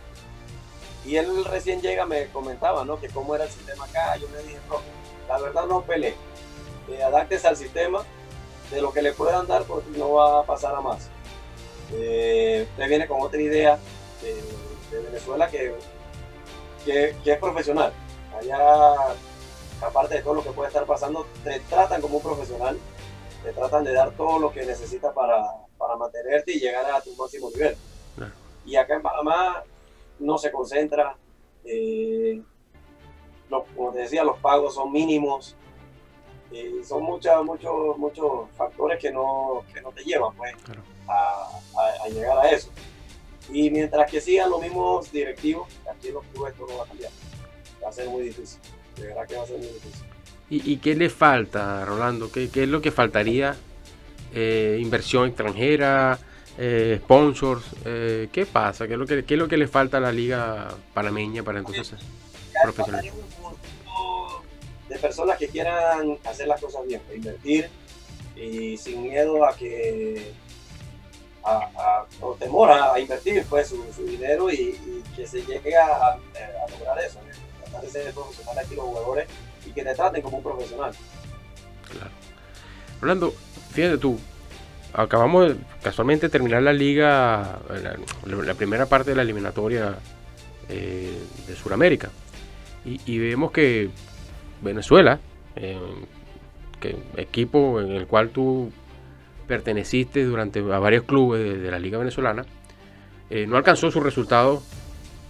Y 1.05 1.17
él 1.17 1.45
recién 1.45 1.81
llega, 1.81 2.05
me 2.07 2.27
comentaba, 2.29 2.85
¿no? 2.85 3.01
Que 3.01 3.09
cómo 3.09 3.35
era 3.35 3.45
el 3.45 3.51
sistema 3.51 3.85
acá. 3.85 4.17
Yo 4.17 4.29
me 4.29 4.39
dije, 4.43 4.59
no, 4.69 4.77
la 5.29 5.41
verdad 5.41 5.67
no 5.67 5.83
peleé. 5.83 6.15
Eh, 6.89 7.03
adáctese 7.03 7.49
al 7.49 7.57
sistema, 7.57 8.03
de 8.71 8.83
lo 8.83 8.93
que 8.93 9.03
le 9.03 9.13
puedan 9.13 9.47
dar, 9.47 9.65
porque 9.65 9.91
no 9.97 10.13
va 10.13 10.41
a 10.41 10.45
pasar 10.45 10.75
a 10.75 10.81
más. 10.81 11.09
Eh, 11.93 12.67
usted 12.71 12.89
viene 12.89 13.07
con 13.07 13.21
otra 13.21 13.41
idea 13.41 13.79
de, 14.23 15.01
Venezuela 15.03 15.49
que, 15.49 15.75
que, 16.85 17.15
es 17.25 17.39
profesional. 17.39 17.93
Allá, 18.37 19.15
aparte 19.81 20.17
de 20.17 20.23
todo 20.23 20.35
lo 20.35 20.43
que 20.43 20.51
puede 20.51 20.69
estar 20.69 20.85
pasando, 20.85 21.27
te 21.45 21.61
tratan 21.61 22.01
como 22.01 22.17
un 22.17 22.23
profesional, 22.23 22.79
te 23.45 23.53
tratan 23.53 23.85
de 23.85 23.93
dar 23.93 24.11
todo 24.13 24.39
lo 24.39 24.53
que 24.53 24.67
necesitas 24.67 25.13
para, 25.15 25.45
para 25.79 25.97
mantenerte 25.97 26.53
y 26.53 26.61
llegar 26.61 26.91
a 26.91 27.01
tu 27.01 27.15
máximo 27.15 27.51
nivel. 27.51 27.77
Y 28.67 28.77
acá 28.77 28.95
en 28.95 29.03
Panamá 29.03 29.63
no 30.19 30.39
se 30.39 30.51
concentra. 30.51 31.17
Eh, 31.65 32.43
como 33.77 33.93
te 33.93 34.01
decía, 34.01 34.23
los 34.25 34.39
pagos 34.39 34.75
son 34.75 34.93
mínimos. 34.93 35.57
Eh, 36.53 36.81
son 36.85 37.05
muchos 37.05 37.45
muchos 37.45 37.97
muchos 37.97 38.51
factores 38.57 38.99
que 39.01 39.13
no, 39.13 39.63
que 39.73 39.81
no 39.81 39.93
te 39.93 40.03
llevan 40.03 40.35
pues, 40.37 40.55
a, 41.09 42.09
llegar 42.09 42.39
a 42.39 42.51
eso. 42.51 42.71
Y 43.53 43.71
mientras 43.71 44.11
que 44.11 44.21
sigan 44.21 44.51
los 44.51 44.61
mismos 44.61 45.11
directivos, 45.11 45.69
aquí 45.91 46.09
en 46.09 46.15
los 46.15 46.25
clubes 46.27 46.53
esto 46.53 46.67
no 46.69 46.79
va 46.79 46.85
a 46.85 46.87
cambiar. 46.87 47.13
Va 47.83 47.89
a 47.89 47.93
ser 47.93 48.09
muy 48.09 48.25
difícil. 48.25 48.61
De 48.97 49.07
verdad 49.07 49.27
que 49.27 49.37
va 49.37 49.43
a 49.43 49.47
ser 49.47 49.59
muy 49.59 49.67
difícil. 49.67 50.07
¿Y, 50.53 50.79
qué 50.79 50.97
le 50.97 51.11
falta, 51.11 51.85
Rolando? 51.85 52.33
¿Qué, 52.33 52.51
qué 52.51 52.65
es 52.65 52.69
lo 52.69 52.81
que 52.81 52.91
faltaría? 52.91 53.57
Eh, 54.35 54.79
¿Inversión 54.81 55.29
extranjera? 55.29 56.19
eh, 56.61 57.01
sponsors. 57.03 57.65
Eh, 57.85 58.29
¿Qué 58.31 58.47
pasa? 58.47 58.87
¿Qué 58.87 58.93
es, 58.93 58.99
lo 58.99 59.07
que, 59.07 59.25
¿Qué 59.25 59.35
es 59.35 59.41
lo 59.41 59.49
que 59.49 59.57
le 59.57 59.67
falta 59.67 59.97
a 59.97 60.01
la 60.01 60.13
liga 60.13 60.69
panameña 60.93 61.43
para 61.43 61.59
entonces 61.59 61.95
profesional? 62.63 63.11
De 64.91 64.99
personas 64.99 65.39
que 65.39 65.49
quieran 65.49 66.19
hacer 66.25 66.47
las 66.47 66.61
cosas 66.61 66.87
bien, 66.87 67.01
invertir 67.15 67.71
y 68.37 68.77
sin 68.77 69.05
miedo 69.05 69.45
a 69.45 69.57
que 69.57 70.33
a, 71.43 72.05
o 72.21 72.35
temor 72.35 72.71
a, 72.71 72.99
invertir 73.01 73.45
pues 73.49 73.69
su, 73.69 74.05
dinero 74.05 74.51
y, 74.51 74.77
que 75.17 75.27
se 75.27 75.43
llegue 75.43 75.77
a, 75.77 76.19
lograr 76.71 76.99
eso, 76.99 77.19
tratar 77.63 77.83
de 77.83 77.89
ser 77.89 78.13
profesional 78.13 78.59
aquí 78.59 78.75
los 78.75 78.85
jugadores 78.85 79.29
y 79.67 79.71
que 79.71 79.85
te 79.85 79.95
traten 79.95 80.23
como 80.23 80.39
un 80.39 80.43
profesional. 80.43 80.93
Claro. 81.91 82.11
Rolando, 83.01 83.35
fíjate 83.73 83.99
tú, 83.99 84.19
acabamos 84.93 85.49
de, 85.49 85.57
casualmente 85.83 86.29
terminar 86.29 86.63
la 86.63 86.73
liga, 86.73 87.61
la, 88.27 88.55
primera 88.55 88.87
parte 88.87 89.11
de 89.11 89.17
la 89.17 89.23
eliminatoria 89.23 89.97
eh, 90.69 91.19
de 91.47 91.57
Sudamérica. 91.57 92.11
Y, 92.85 93.19
vemos 93.19 93.53
que 93.53 93.91
Venezuela, 94.63 95.21
eh, 95.57 95.79
que 96.81 96.97
equipo 97.17 97.81
en 97.81 97.93
el 97.93 98.07
cual 98.07 98.31
tú 98.31 98.71
perteneciste 99.47 100.25
durante 100.25 100.61
a 100.61 100.79
varios 100.79 101.05
clubes 101.05 101.61
de, 101.61 101.71
la 101.71 101.79
liga 101.79 101.99
venezolana, 101.99 102.45
eh, 103.29 103.47
no 103.47 103.57
alcanzó 103.57 103.91
su 103.91 104.01
resultado 104.01 104.63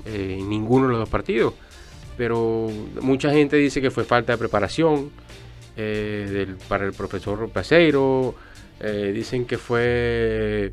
en 0.04 0.48
ninguno 0.48 0.86
de 0.86 0.92
los 0.92 1.00
dos 1.00 1.08
partidos. 1.08 1.54
Pero 2.16 2.68
mucha 3.00 3.30
gente 3.30 3.56
dice 3.56 3.80
que 3.80 3.90
fue 3.90 4.04
falta 4.04 4.32
de 4.32 4.38
preparación 4.38 5.10
para 6.68 6.84
el 6.84 6.92
profesor 6.92 7.48
Paseiro, 7.48 8.34
eh, 8.82 9.12
dicen 9.14 9.44
que 9.44 9.58
fue 9.58 10.72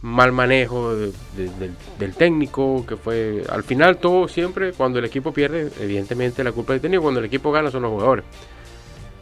mal 0.00 0.32
manejo 0.32 0.94
del 0.94 2.14
técnico, 2.16 2.84
que 2.86 2.96
fue 2.96 3.42
al 3.48 3.64
final 3.64 3.98
todo 3.98 4.28
siempre 4.28 4.72
cuando 4.72 4.98
el 4.98 5.04
equipo 5.04 5.32
pierde, 5.32 5.70
evidentemente 5.80 6.44
la 6.44 6.52
culpa 6.52 6.72
del 6.72 6.82
técnico, 6.82 7.02
cuando 7.02 7.20
el 7.20 7.26
equipo 7.26 7.50
gana 7.50 7.70
son 7.70 7.82
los 7.82 7.90
jugadores. 7.90 8.24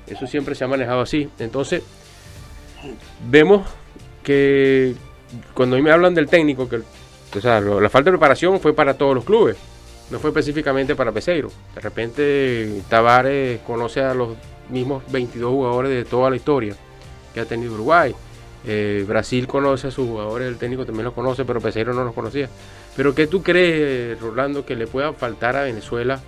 Eso 0.07 0.27
siempre 0.27 0.55
se 0.55 0.65
ha 0.65 0.69
manejado 0.69 1.01
así. 1.01 1.29
Entonces, 1.39 1.83
vemos 3.29 3.67
que 4.23 4.95
cuando 5.55 5.81
me 5.81 5.91
hablan 5.91 6.15
del 6.15 6.29
técnico, 6.29 6.69
que 6.69 6.81
la 7.43 7.89
falta 7.91 8.11
de 8.11 8.17
preparación 8.17 8.61
fue 8.61 8.73
para 8.73 8.95
todos 8.95 9.15
los 9.15 9.25
clubes, 9.25 9.57
no 10.11 10.19
fue 10.19 10.31
específicamente 10.31 10.95
para 10.95 11.11
Peseiro. 11.11 11.51
De 11.75 11.81
repente 11.81 12.83
Tavares 12.89 13.61
conoce 13.61 14.01
a 14.01 14.15
los 14.15 14.37
mismos 14.69 15.03
22 15.11 15.51
jugadores 15.51 15.91
de 15.91 16.05
toda 16.05 16.31
la 16.31 16.37
historia 16.37 16.77
que 17.35 17.41
ha 17.41 17.45
tenido 17.45 17.75
Uruguay. 17.75 18.15
Eh, 18.69 19.05
Brasil 19.07 19.47
conoce 19.47 19.89
a 19.89 19.91
sus 19.93 20.09
jugadores, 20.09 20.49
el 20.49 20.59
técnico 20.59 20.85
también 20.85 21.05
los 21.05 21.15
conoce, 21.15 21.45
pero 21.45 21.61
Peseiro 21.61 21.95
no 21.95 22.05
los 22.05 22.15
conocía. 22.15 22.49
Pero 22.97 23.15
¿qué 23.15 23.29
tú 23.29 23.43
crees, 23.43 24.21
Rolando, 24.21 24.67
que 24.67 24.75
le 24.75 24.89
pueda 24.89 25.13
faltar 25.13 25.55
a 25.57 25.63
Venezuela 25.63 26.21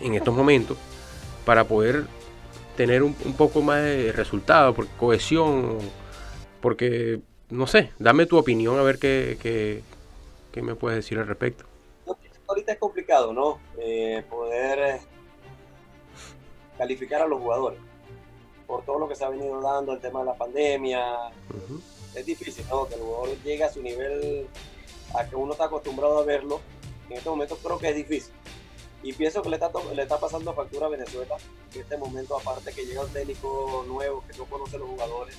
en 0.00 0.14
estos 0.14 0.34
momentos 0.34 0.78
para 1.44 1.64
poder 1.64 2.04
tener 2.76 3.02
un, 3.02 3.14
poco 3.36 3.60
más 3.60 3.82
de 3.82 4.10
resultado, 4.12 4.74
porque 4.74 4.90
cohesión, 4.98 5.78
porque, 6.62 7.20
no 7.50 7.66
sé, 7.66 7.92
dame 7.98 8.24
tu 8.24 8.38
opinión 8.38 8.78
a 8.78 8.82
ver 8.82 8.98
qué, 8.98 9.38
qué, 10.50 10.62
me 10.62 10.74
puedes 10.74 10.96
decir 10.96 11.18
al 11.18 11.26
respecto. 11.26 11.64
Ahorita 12.46 12.72
es 12.72 12.78
complicado, 12.78 13.32
¿no? 13.32 13.58
Eh, 13.78 14.22
poder 14.28 14.78
eh, 14.78 15.00
calificar 16.78 17.22
a 17.22 17.26
los 17.26 17.40
jugadores 17.40 17.80
por 18.66 18.84
todo 18.84 18.98
lo 18.98 19.08
que 19.08 19.14
se 19.14 19.24
ha 19.24 19.28
venido 19.28 19.60
dando, 19.60 19.92
el 19.92 20.00
tema 20.00 20.20
de 20.20 20.26
la 20.26 20.34
pandemia. 20.34 21.30
Es 22.14 22.26
difícil, 22.26 22.64
¿no? 22.68 22.86
Que 22.86 22.94
el 22.94 23.00
jugador 23.00 23.36
llegue 23.42 23.64
a 23.64 23.72
su 23.72 23.82
nivel 23.82 24.46
a 25.14 25.28
que 25.28 25.36
uno 25.36 25.52
está 25.52 25.64
acostumbrado 25.64 26.18
a 26.18 26.24
verlo. 26.24 26.60
En 27.08 27.16
este 27.16 27.28
momento 27.28 27.56
creo 27.56 27.78
que 27.78 27.90
es 27.90 27.96
difícil. 27.96 28.32
Y 29.02 29.12
pienso 29.12 29.42
que 29.42 29.50
le 29.50 29.56
está, 29.56 29.70
le 29.94 30.02
está 30.02 30.18
pasando 30.18 30.54
factura 30.54 30.86
a 30.86 30.88
Venezuela 30.88 31.36
en 31.74 31.80
este 31.80 31.96
momento, 31.98 32.38
aparte 32.38 32.72
que 32.72 32.86
llega 32.86 33.02
un 33.02 33.12
técnico 33.12 33.84
nuevo 33.86 34.24
que 34.26 34.38
no 34.38 34.46
conoce 34.46 34.76
a 34.76 34.78
los 34.78 34.88
jugadores. 34.88 35.36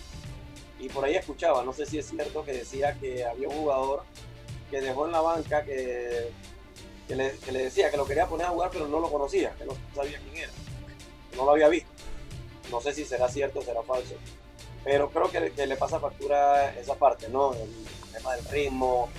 Y 0.80 0.90
por 0.90 1.04
ahí 1.04 1.16
escuchaba, 1.16 1.64
no 1.64 1.74
sé 1.74 1.86
si 1.86 1.98
es 1.98 2.08
cierto, 2.08 2.44
que 2.44 2.54
decía 2.54 2.94
que 3.00 3.26
había 3.26 3.48
un 3.48 3.56
jugador 3.56 4.04
que 4.70 4.82
dejó 4.82 5.06
en 5.06 5.14
la 5.14 5.22
banca 5.22 5.64
que, 5.64 6.32
que, 7.08 7.16
le, 7.16 7.32
que 7.40 7.52
le 7.52 7.64
decía 7.64 7.90
que 7.90 7.98
lo 7.98 8.06
quería 8.06 8.28
poner 8.28 8.46
a 8.48 8.50
jugar, 8.50 8.70
pero 8.72 8.88
no 8.88 9.00
lo 9.00 9.10
conocía, 9.10 9.56
que 9.56 9.66
no 9.66 9.74
sabía 9.96 10.20
quién 10.20 10.44
era, 10.44 10.52
no 11.36 11.46
lo 11.46 11.52
había 11.52 11.70
visto. 11.70 11.90
No 12.72 12.82
sé 12.82 12.94
si 12.94 13.06
será 13.06 13.28
cierto 13.30 13.60
o 13.60 13.64
será 13.64 13.82
falso. 13.84 14.16
Pero 14.84 15.10
creo 15.10 15.32
que, 15.32 15.68
le 15.68 15.76
pasa 15.78 16.00
factura 16.00 16.74
esa 16.76 16.96
parte, 16.96 17.28
¿no? 17.30 17.54
El 17.54 17.70
tema 18.14 18.36
del 18.36 18.46
ritmo. 18.46 19.10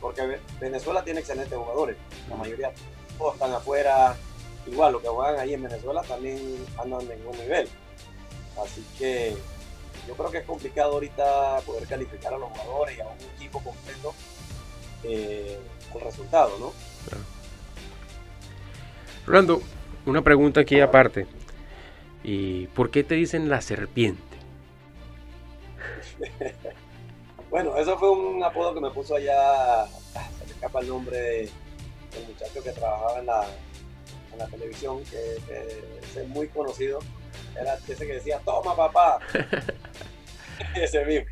Porque 0.00 0.38
Venezuela 0.60 1.04
tiene 1.04 1.20
excelentes 1.20 1.56
jugadores. 1.56 1.96
La 2.28 2.36
mayoría 2.36 2.72
todos 3.18 3.34
están 3.34 3.52
afuera. 3.52 4.16
Igual, 4.66 4.92
lo 4.92 5.02
que 5.02 5.08
juegan 5.08 5.38
ahí 5.38 5.54
en 5.54 5.62
Venezuela 5.62 6.02
también 6.02 6.66
andan 6.78 7.10
en 7.10 7.26
un 7.26 7.38
nivel. 7.38 7.68
Así 8.62 8.84
que 8.98 9.36
yo 10.06 10.14
creo 10.14 10.30
que 10.30 10.38
es 10.38 10.44
complicado 10.44 10.92
ahorita 10.92 11.60
poder 11.66 11.86
calificar 11.86 12.34
a 12.34 12.38
los 12.38 12.50
jugadores 12.50 12.96
y 12.96 13.00
a 13.00 13.06
un 13.06 13.36
equipo 13.36 13.62
completo 13.62 14.14
eh, 15.04 15.58
el 15.94 16.00
resultado, 16.00 16.58
¿no? 16.58 16.72
Rolando, 19.26 19.60
una 20.06 20.22
pregunta 20.22 20.60
aquí 20.60 20.80
aparte. 20.80 21.26
¿Y 22.22 22.66
por 22.68 22.90
qué 22.90 23.02
te 23.04 23.14
dicen 23.14 23.48
la 23.48 23.60
serpiente? 23.60 24.22
bueno, 27.50 27.76
eso 27.76 27.98
fue 27.98 28.10
un 28.10 28.42
apodo 28.42 28.74
que 28.74 28.80
me 28.80 28.90
puso 28.90 29.16
allá, 29.16 29.86
se 29.86 30.44
me 30.46 30.52
escapa 30.52 30.80
el 30.80 30.88
nombre 30.88 31.18
del 31.18 32.26
muchacho 32.26 32.62
que 32.62 32.72
trabajaba 32.72 33.18
en 33.20 33.26
la, 33.26 33.46
en 34.32 34.38
la 34.38 34.46
televisión, 34.46 35.02
que, 35.04 35.38
es 36.20 36.28
muy 36.28 36.48
conocido. 36.48 37.00
Era 37.58 37.74
ese 37.74 38.06
que 38.06 38.14
decía, 38.14 38.40
toma 38.44 38.76
papá. 38.76 39.18
ese 40.76 41.04
mismo. 41.04 41.26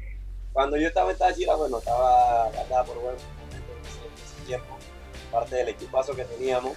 Cuando 0.53 0.77
yo 0.77 0.89
estaba 0.89 1.13
en 1.13 1.19
Táchira, 1.19 1.55
bueno, 1.55 1.79
estaba 1.79 2.47
andaba 2.47 2.85
por 2.85 2.97
buen 2.97 3.15
momento 3.15 3.73
en 3.77 3.87
ese, 3.87 4.47
tiempo, 4.47 4.77
parte 5.31 5.57
del 5.57 5.69
equipazo 5.69 6.17
que 6.17 6.25
teníamos. 6.25 6.73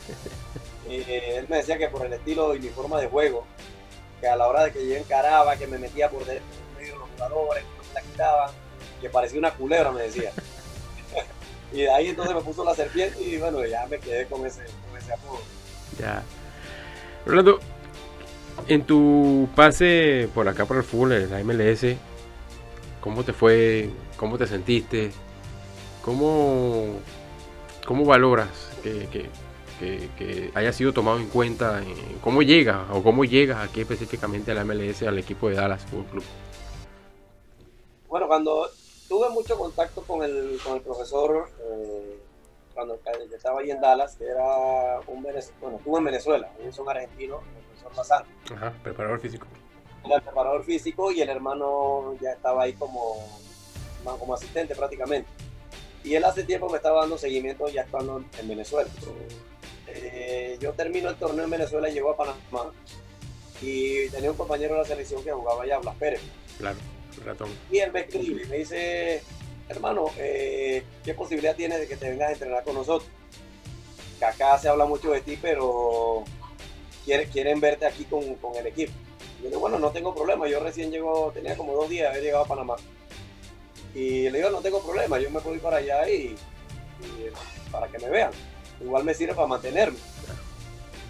Y, 0.87 0.95
eh, 1.09 1.37
él 1.37 1.47
me 1.49 1.57
decía 1.57 1.77
que 1.77 1.87
por 1.87 2.05
el 2.05 2.13
estilo 2.13 2.55
y 2.55 2.59
mi 2.59 2.69
forma 2.69 2.99
de 2.99 3.07
juego, 3.07 3.45
que 4.21 4.27
a 4.27 4.35
la 4.35 4.47
hora 4.47 4.63
de 4.65 4.71
que 4.71 4.87
yo 4.87 4.95
encaraba, 4.95 5.57
que 5.57 5.67
me 5.67 5.77
metía 5.77 6.09
por 6.09 6.25
medio 6.25 6.41
de 6.77 6.99
los 6.99 7.09
jugadores, 7.09 7.63
que 7.63 7.93
la 7.93 8.01
quitaban, 8.01 8.51
que 9.01 9.09
parecía 9.09 9.39
una 9.39 9.51
culebra, 9.51 9.91
me 9.91 10.03
decía. 10.03 10.31
y 11.73 11.81
de 11.81 11.91
ahí 11.91 12.07
entonces 12.09 12.35
me 12.35 12.41
puso 12.41 12.63
la 12.63 12.75
serpiente 12.75 13.21
y 13.21 13.37
bueno, 13.37 13.65
ya 13.65 13.85
me 13.87 13.97
quedé 13.97 14.27
con 14.27 14.45
ese, 14.45 14.63
con 14.87 14.97
ese 14.97 15.11
apodo. 15.11 15.41
Ya. 15.99 16.23
Rolando, 17.25 17.59
en 18.67 18.83
tu 18.83 19.49
pase 19.55 20.29
por 20.33 20.47
acá 20.47 20.65
por 20.65 20.77
el 20.77 20.83
fútbol, 20.83 21.13
en 21.13 21.31
la 21.31 21.43
MLS, 21.43 21.97
¿cómo 23.01 23.23
te 23.23 23.33
fue? 23.33 23.89
¿Cómo 24.17 24.37
te 24.37 24.47
sentiste? 24.47 25.11
¿Cómo, 26.03 26.99
cómo 27.85 28.05
valoras 28.05 28.49
que, 28.83 29.29
que, 29.81 30.09
que 30.17 30.51
haya 30.53 30.71
sido 30.71 30.93
tomado 30.93 31.17
en 31.17 31.27
cuenta? 31.27 31.81
en 31.81 32.19
¿Cómo 32.23 32.43
llegas 32.43 32.87
o 32.91 33.01
cómo 33.01 33.25
llegas 33.25 33.67
aquí 33.67 33.81
específicamente 33.81 34.51
a 34.51 34.53
la 34.53 34.63
MLS, 34.63 35.01
al 35.03 35.17
equipo 35.17 35.49
de 35.49 35.55
Dallas 35.55 35.83
Fútbol 35.85 36.05
Club? 36.05 36.23
Bueno, 38.07 38.27
cuando 38.27 38.69
tuve 39.09 39.29
mucho 39.29 39.57
contacto 39.57 40.01
con 40.03 40.21
el, 40.23 40.59
con 40.63 40.75
el 40.75 40.81
profesor, 40.81 41.49
eh, 41.59 42.19
cuando 42.73 42.99
estaba 43.33 43.59
ahí 43.59 43.71
en 43.71 43.81
Dallas, 43.81 44.15
que 44.15 44.25
era 44.25 44.99
un 45.07 45.23
venezolano, 45.23 45.59
bueno, 45.61 45.77
estuvo 45.77 45.97
en 45.97 46.03
Venezuela, 46.03 46.51
ellos 46.61 46.75
son 46.75 46.89
argentinos, 46.89 47.41
el 47.57 47.63
profesor 47.63 47.95
Bazán. 47.95 48.23
Ajá, 48.55 48.73
preparador 48.83 49.19
físico. 49.19 49.47
Era 50.05 50.15
el 50.15 50.21
preparador 50.21 50.63
físico 50.63 51.11
y 51.11 51.21
el 51.21 51.29
hermano 51.29 52.15
ya 52.21 52.31
estaba 52.31 52.63
ahí 52.63 52.73
como, 52.73 53.27
como 54.03 54.33
asistente 54.33 54.75
prácticamente. 54.75 55.27
Y 56.03 56.15
él 56.15 56.23
hace 56.23 56.43
tiempo 56.43 56.69
me 56.69 56.77
estaba 56.77 57.01
dando 57.01 57.17
seguimiento 57.17 57.67
ya 57.69 57.81
estando 57.81 58.23
en 58.39 58.47
Venezuela. 58.47 58.89
Eh, 59.93 60.57
yo 60.59 60.73
termino 60.73 61.09
el 61.09 61.15
torneo 61.15 61.45
en 61.45 61.51
Venezuela 61.51 61.89
y 61.89 61.93
llego 61.93 62.11
a 62.11 62.17
Panamá 62.17 62.71
y 63.61 64.09
tenía 64.09 64.31
un 64.31 64.37
compañero 64.37 64.73
de 64.73 64.81
la 64.81 64.87
selección 64.87 65.23
que 65.23 65.31
jugaba 65.31 65.63
allá, 65.63 65.77
Blas 65.79 65.95
Pérez. 65.95 66.21
Claro, 66.57 66.77
el 67.17 67.23
ratón. 67.23 67.49
Y 67.71 67.77
él 67.77 67.91
me 67.91 68.01
escribe 68.01 68.45
me 68.45 68.57
dice, 68.57 69.21
hermano, 69.69 70.07
eh, 70.17 70.83
¿qué 71.03 71.13
posibilidad 71.13 71.55
tienes 71.55 71.79
de 71.79 71.87
que 71.87 71.95
te 71.95 72.09
vengas 72.09 72.29
a 72.29 72.33
entrenar 72.33 72.63
con 72.63 72.75
nosotros? 72.75 73.09
Que 74.17 74.25
acá 74.25 74.57
se 74.57 74.69
habla 74.69 74.85
mucho 74.85 75.11
de 75.11 75.21
ti, 75.21 75.37
pero 75.41 76.23
quieren, 77.05 77.29
quieren 77.29 77.59
verte 77.59 77.85
aquí 77.85 78.05
con, 78.05 78.35
con 78.35 78.55
el 78.55 78.67
equipo. 78.67 78.93
Y 79.39 79.43
yo 79.43 79.43
le 79.43 79.49
digo, 79.49 79.61
bueno, 79.61 79.79
no 79.79 79.91
tengo 79.91 80.13
problema, 80.13 80.47
yo 80.47 80.59
recién 80.59 80.91
llego, 80.91 81.31
tenía 81.33 81.55
como 81.55 81.73
dos 81.73 81.89
días 81.89 82.03
de 82.03 82.09
haber 82.09 82.23
llegado 82.23 82.45
a 82.45 82.47
Panamá. 82.47 82.75
Y 83.93 84.29
le 84.29 84.37
digo, 84.37 84.49
no 84.49 84.61
tengo 84.61 84.81
problema, 84.81 85.19
yo 85.19 85.29
me 85.29 85.39
puedo 85.39 85.55
ir 85.55 85.61
para 85.61 85.77
allá 85.77 86.09
y, 86.09 86.35
y 87.01 87.71
para 87.71 87.87
que 87.87 87.99
me 87.99 88.09
vean. 88.09 88.31
Igual 88.83 89.03
me 89.03 89.13
sirve 89.13 89.33
para 89.35 89.47
mantenerme. 89.47 89.97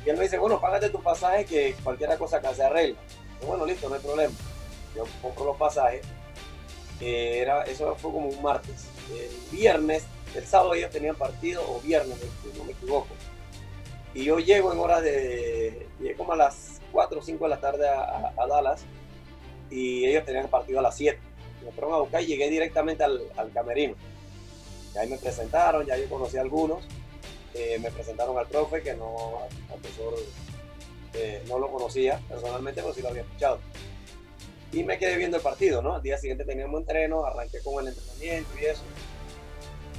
Y 0.05 0.09
él 0.09 0.17
me 0.17 0.23
dice, 0.23 0.37
bueno, 0.37 0.59
págate 0.59 0.89
tu 0.89 1.01
pasaje 1.01 1.45
que 1.45 1.75
cualquier 1.83 2.17
cosa 2.17 2.37
acá 2.37 2.53
se 2.53 2.63
arregla. 2.63 2.97
Bueno, 3.45 3.65
listo, 3.65 3.87
no 3.87 3.95
hay 3.95 4.01
problema. 4.01 4.33
Yo 4.95 5.05
compro 5.21 5.45
los 5.45 5.57
pasajes. 5.57 6.01
Eh, 6.99 7.39
era, 7.39 7.63
eso 7.63 7.95
fue 7.95 8.11
como 8.11 8.27
un 8.27 8.41
martes. 8.41 8.85
El 9.11 9.57
viernes, 9.57 10.03
el 10.35 10.45
sábado 10.45 10.73
ellos 10.73 10.91
tenían 10.91 11.15
partido, 11.15 11.63
o 11.67 11.79
viernes, 11.81 12.17
no- 12.19 12.57
no 12.57 12.63
me 12.65 12.71
equivoco. 12.73 13.07
Y 14.13 14.25
yo 14.25 14.39
llego 14.39 14.73
en 14.73 14.79
horas 14.79 15.01
de. 15.03 15.87
Llegué 15.99 16.15
como 16.15 16.33
a 16.33 16.35
las 16.35 16.81
4 16.91 17.19
o 17.19 17.23
5 17.23 17.45
de 17.45 17.49
la 17.49 17.59
tarde 17.61 17.87
a 17.87 18.45
Dallas. 18.47 18.83
Y 19.69 20.05
ellos 20.05 20.25
tenían 20.25 20.47
partido 20.49 20.79
a 20.79 20.81
las 20.81 20.95
7. 20.97 21.17
Me 21.63 21.71
fueron 21.71 21.93
a 21.93 21.97
buscar 21.99 22.21
y 22.21 22.25
llegué 22.25 22.49
directamente 22.49 23.03
al, 23.03 23.21
al 23.37 23.51
camerino. 23.53 23.95
Y 24.93 24.98
ahí 24.98 25.09
me 25.09 25.17
presentaron, 25.17 25.85
ya 25.85 25.96
yo 25.98 26.09
conocí 26.09 26.37
a 26.37 26.41
algunos. 26.41 26.83
Eh, 27.53 27.77
me 27.79 27.92
presentaron 27.92 28.37
al 28.37 28.48
profe, 28.48 28.81
que 28.81 28.94
no, 28.94 29.40
al 29.42 29.79
profesor 29.79 30.14
eh, 31.14 31.44
no 31.48 31.59
lo 31.59 31.70
conocía 31.70 32.22
personalmente, 32.29 32.81
pero 32.81 32.94
sí 32.94 33.01
lo 33.01 33.09
había 33.09 33.24
escuchado. 33.24 33.59
Y 34.72 34.83
me 34.83 34.98
quedé 34.98 35.18
viendo 35.18 35.35
el 35.35 35.44
partido, 35.44 35.81
¿no? 35.81 35.96
Al 35.96 36.01
día 36.01 36.18
siguiente 36.18 36.46
teníamos 36.46 36.79
entreno, 36.79 37.25
arranqué 37.25 37.59
con 37.59 37.85
el 37.85 37.90
entrenamiento 37.94 38.51
y 38.59 38.66
eso. 38.66 38.83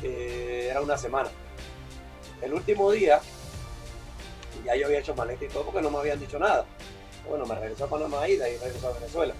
Eh, 0.02 0.68
era 0.70 0.80
una 0.80 0.96
semana. 0.96 1.30
El 2.40 2.54
último 2.54 2.90
día, 2.90 3.20
ya 4.64 4.74
yo 4.74 4.86
había 4.86 5.00
hecho 5.00 5.14
maleta 5.14 5.44
y 5.44 5.48
todo 5.48 5.64
porque 5.64 5.82
no 5.82 5.90
me 5.90 5.98
habían 5.98 6.18
dicho 6.18 6.38
nada. 6.38 6.64
Bueno, 7.28 7.44
me 7.44 7.54
regresó 7.54 7.84
a 7.84 7.88
Panamá 7.88 8.26
y 8.28 8.36
de 8.36 8.44
ahí 8.44 8.56
regresó 8.56 8.88
a 8.88 8.92
Venezuela. 8.92 9.34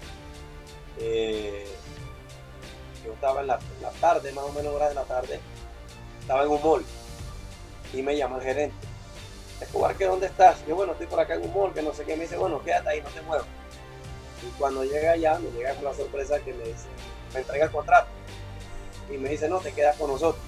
Yo 3.03 3.11
estaba 3.11 3.41
en 3.41 3.47
la, 3.47 3.55
en 3.55 3.81
la 3.81 3.89
tarde, 3.93 4.31
más 4.31 4.45
o 4.45 4.53
menos 4.53 4.73
horas 4.73 4.89
de 4.89 4.95
la 4.95 5.03
tarde, 5.03 5.39
estaba 6.21 6.43
en 6.43 6.49
un 6.49 6.61
mall 6.63 6.85
y 7.93 8.01
me 8.01 8.17
llama 8.17 8.37
el 8.37 8.43
gerente. 8.43 8.75
Escobar, 9.61 9.95
¿qué 9.95 10.05
dónde 10.05 10.27
estás? 10.27 10.65
Yo, 10.67 10.75
bueno, 10.75 10.93
estoy 10.93 11.07
por 11.07 11.19
acá 11.19 11.35
en 11.35 11.43
un 11.43 11.53
mall, 11.53 11.73
que 11.73 11.81
no 11.81 11.93
sé 11.93 12.03
qué. 12.03 12.15
Me 12.15 12.23
dice, 12.23 12.37
bueno, 12.37 12.61
quédate 12.63 12.89
ahí, 12.89 13.01
no 13.01 13.09
te 13.09 13.21
muevas. 13.21 13.45
Y 14.41 14.59
cuando 14.59 14.83
llega 14.83 15.11
allá, 15.11 15.39
me 15.39 15.49
llega 15.51 15.73
con 15.75 15.85
la 15.85 15.93
sorpresa 15.93 16.39
que 16.39 16.53
me 16.53 16.65
dice, 16.65 16.87
me 17.33 17.39
entrega 17.39 17.65
el 17.65 17.71
contrato. 17.71 18.07
Y 19.09 19.17
me 19.17 19.29
dice, 19.29 19.47
no, 19.47 19.59
te 19.59 19.71
quedas 19.71 19.95
con 19.97 20.09
nosotros. 20.09 20.43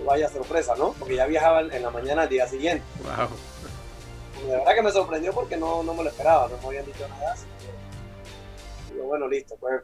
Y 0.00 0.04
vaya 0.04 0.28
sorpresa, 0.28 0.74
¿no? 0.76 0.92
Porque 0.98 1.16
ya 1.16 1.26
viajaba 1.26 1.60
en 1.60 1.82
la 1.82 1.90
mañana 1.90 2.22
al 2.22 2.28
día 2.28 2.48
siguiente. 2.48 2.84
Wow. 3.02 3.28
De 4.46 4.56
verdad 4.56 4.74
que 4.74 4.82
me 4.82 4.92
sorprendió 4.92 5.32
porque 5.32 5.56
no, 5.56 5.82
no 5.82 5.94
me 5.94 6.02
lo 6.02 6.10
esperaba, 6.10 6.48
no 6.48 6.58
me 6.58 6.66
habían 6.66 6.86
dicho 6.86 7.06
nada. 7.08 7.32
Así 7.32 7.46
que, 8.88 8.94
digo, 8.94 9.06
bueno, 9.06 9.28
listo, 9.28 9.56
pues 9.56 9.82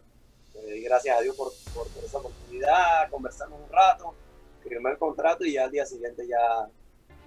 eh, 0.57 0.81
gracias 0.81 1.19
a 1.19 1.21
Dios 1.21 1.37
por, 1.37 1.53
por, 1.75 1.89
por 1.89 2.05
esa 2.05 2.19
oportunidad, 2.19 3.09
conversamos 3.11 3.59
un 3.61 3.73
rato, 3.73 4.15
firmé 4.63 4.91
el 4.91 4.99
contrato 4.99 5.45
y 5.45 5.53
ya 5.55 5.65
al 5.65 5.71
día 5.71 5.85
siguiente 5.87 6.27
ya, 6.27 6.69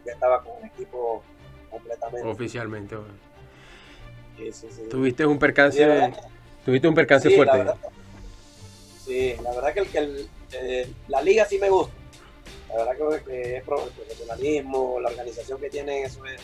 ya 0.06 0.14
estaba 0.14 0.44
con 0.44 0.58
el 0.64 0.70
equipo 0.70 1.24
completamente. 1.70 2.28
Oficialmente. 2.28 2.96
güey. 2.96 3.12
Sí, 4.38 4.52
sí, 4.52 4.68
sí. 4.76 4.82
Tuviste 4.90 5.26
un 5.26 5.40
percance, 5.40 6.12
tuviste 6.66 6.88
un 6.88 6.96
percance 6.96 7.30
fuerte. 7.30 7.58
La 7.58 7.64
verdad, 7.64 7.78
sí, 9.06 9.34
la 9.42 9.52
verdad 9.54 9.74
que, 9.74 9.80
el, 9.80 9.88
que 9.88 9.98
el- 9.98 10.30
eh, 10.54 10.94
la 11.08 11.22
liga 11.22 11.46
sí 11.46 11.58
me 11.60 11.70
gusta. 11.70 11.94
La 12.70 12.84
verdad 12.84 13.24
que, 13.26 13.58
es 13.58 13.64
profesionalismo, 13.64 15.00
la 15.00 15.10
organización 15.10 15.60
que 15.62 15.70
tienen, 15.70 16.04
eso 16.06 16.26
es 16.26 16.42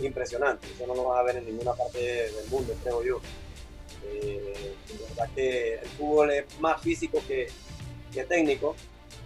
impresionante. 0.00 0.66
Eso 0.74 0.86
no 0.86 0.94
lo 0.94 1.04
vas 1.04 1.20
a 1.20 1.22
ver 1.22 1.36
en 1.36 1.46
ninguna 1.46 1.72
parte 1.74 1.98
del 1.98 2.48
mundo, 2.50 2.74
creo 2.82 3.04
yo. 3.04 3.20
Eh, 4.04 4.74
la 5.00 5.08
verdad 5.08 5.34
que 5.34 5.74
el 5.74 5.88
fútbol 5.90 6.30
es 6.32 6.58
más 6.58 6.80
físico 6.80 7.22
que, 7.28 7.48
que 8.12 8.24
técnico, 8.24 8.74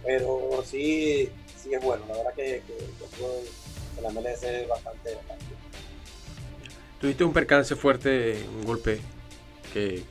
pero 0.05 0.63
sí, 0.65 1.29
sí 1.61 1.73
es 1.73 1.81
bueno. 1.83 2.05
La 2.07 2.17
verdad 2.17 2.33
que, 2.35 2.61
que, 2.67 2.77
que 3.95 4.01
la 4.01 4.09
MLS 4.09 4.43
es 4.43 4.67
bastante, 4.67 5.15
bastante 5.15 5.45
Tuviste 6.99 7.23
un 7.23 7.33
percance 7.33 7.75
fuerte, 7.75 8.45
un 8.59 8.65
golpe 8.65 8.99
que, 9.73 10.03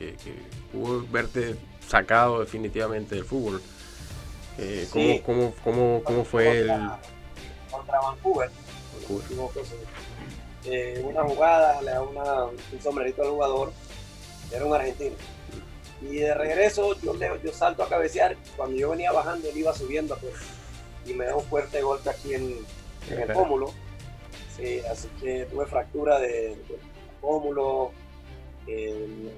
pudo 0.71 1.05
verte 1.09 1.55
sacado 1.87 2.39
definitivamente 2.41 3.15
del 3.15 3.25
fútbol. 3.25 3.61
Eh, 4.57 4.87
¿cómo, 4.91 5.05
Sí. 5.05 5.21
cómo, 5.25 5.53
cómo, 5.63 6.01
cómo 6.03 6.23
fue 6.25 6.59
el... 6.59 6.67
contra, 6.67 6.99
contra 7.71 7.99
Vancouver. 8.01 8.49
equivoco, 9.25 9.59
sí. 9.65 9.75
Eh, 10.69 11.01
una 11.05 11.23
jugada, 11.23 11.81
le 11.81 11.91
da 11.91 12.01
una- 12.01 12.45
un 12.45 12.81
sombrerito 12.81 13.23
al 13.23 13.29
jugador, 13.29 13.73
era 14.51 14.65
un 14.65 14.73
argentino. 14.73 15.15
Y 16.09 16.17
de 16.17 16.33
regreso 16.33 16.95
yo, 17.01 17.13
le- 17.13 17.39
yo 17.43 17.51
salto 17.51 17.83
a 17.83 17.89
cabecear, 17.89 18.35
cuando 18.55 18.77
yo 18.77 18.91
venía 18.91 19.11
bajando 19.11 19.49
él 19.49 19.57
iba 19.57 19.73
subiendo 19.73 20.17
pues, 20.17 20.33
y 21.05 21.13
me 21.13 21.25
da 21.25 21.35
un 21.35 21.43
fuerte 21.43 21.81
golpe 21.81 22.09
aquí 22.09 22.33
en, 22.33 22.57
en 23.09 23.19
el 23.19 23.31
pómulo. 23.33 23.73
Sí, 24.55 24.79
así 24.89 25.07
que 25.21 25.45
tuve 25.45 25.65
fractura 25.65 26.19
de, 26.19 26.49
de 26.55 26.79
pómulo, 27.19 27.91
eh, 28.67 29.29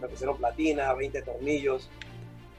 me 0.00 0.08
pusieron 0.08 0.36
platina, 0.36 0.92
20 0.94 1.22
tornillos, 1.22 1.88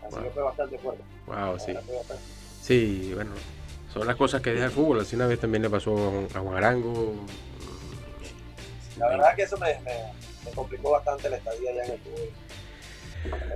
así 0.06 0.16
Wow. 0.16 0.24
que 0.24 0.30
fue 0.32 0.44
bastante 0.44 0.78
fuerte. 0.80 1.04
Wow, 1.28 1.60
sí. 1.60 1.74
bastante- 1.74 2.16
Sí, 2.62 3.12
bueno, 3.14 3.32
son 3.94 4.08
las 4.08 4.16
cosas 4.16 4.42
que 4.42 4.52
deja 4.52 4.66
el 4.66 4.72
fútbol. 4.72 5.00
Así 5.02 5.16
una 5.16 5.28
vez 5.28 5.40
también 5.40 5.62
le 5.62 5.70
pasó 5.70 5.96
a 6.34 6.40
Juan 6.40 6.56
Arango. 6.58 7.14
La 8.98 9.10
verdad 9.10 9.36
que 9.36 9.44
eso 9.44 9.58
me, 9.58 9.68
me- 9.82 10.12
me 10.46 10.52
complicó 10.56 10.92
bastante 10.92 11.30
la 11.30 11.38
estadía 11.38 11.70
allá 11.72 11.86
en 11.86 11.92
el 11.92 12.00
fútbol. 12.00 12.30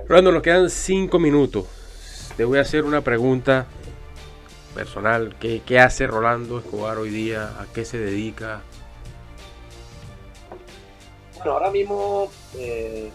Rolando, 0.08 0.32
nos 0.32 0.42
quedan 0.42 0.70
cinco 0.70 1.18
minutos. 1.18 1.66
Te 2.36 2.44
voy 2.44 2.58
a 2.58 2.62
hacer 2.62 2.84
una 2.84 3.00
pregunta 3.02 3.66
personal. 4.74 5.36
¿Qué, 5.38 5.62
qué 5.64 5.78
hace 5.80 6.06
Rolando 6.06 6.58
Escobar 6.58 6.98
hoy 6.98 7.10
día? 7.10 7.44
¿A 7.60 7.66
qué 7.72 7.84
se 7.84 7.98
dedica? 7.98 8.62
Bueno, 11.36 11.52
ahora 11.52 11.70
mismo 11.70 12.30
eh, 12.58 13.10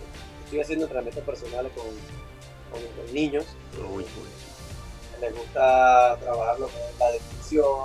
estoy 0.45 0.59
haciendo 0.61 0.85
entrenamientos 0.85 1.23
personales 1.23 1.71
con, 1.75 1.85
con- 1.85 3.05
con 3.05 3.13
niños. 3.13 3.45
Uy, 3.93 4.03
pues, 4.03 5.21
les 5.21 5.35
gusta 5.37 6.17
trabajar 6.21 6.59
lo 6.59 6.67
que 6.67 6.73
es 6.73 6.99
la 6.99 7.11
definición, 7.11 7.75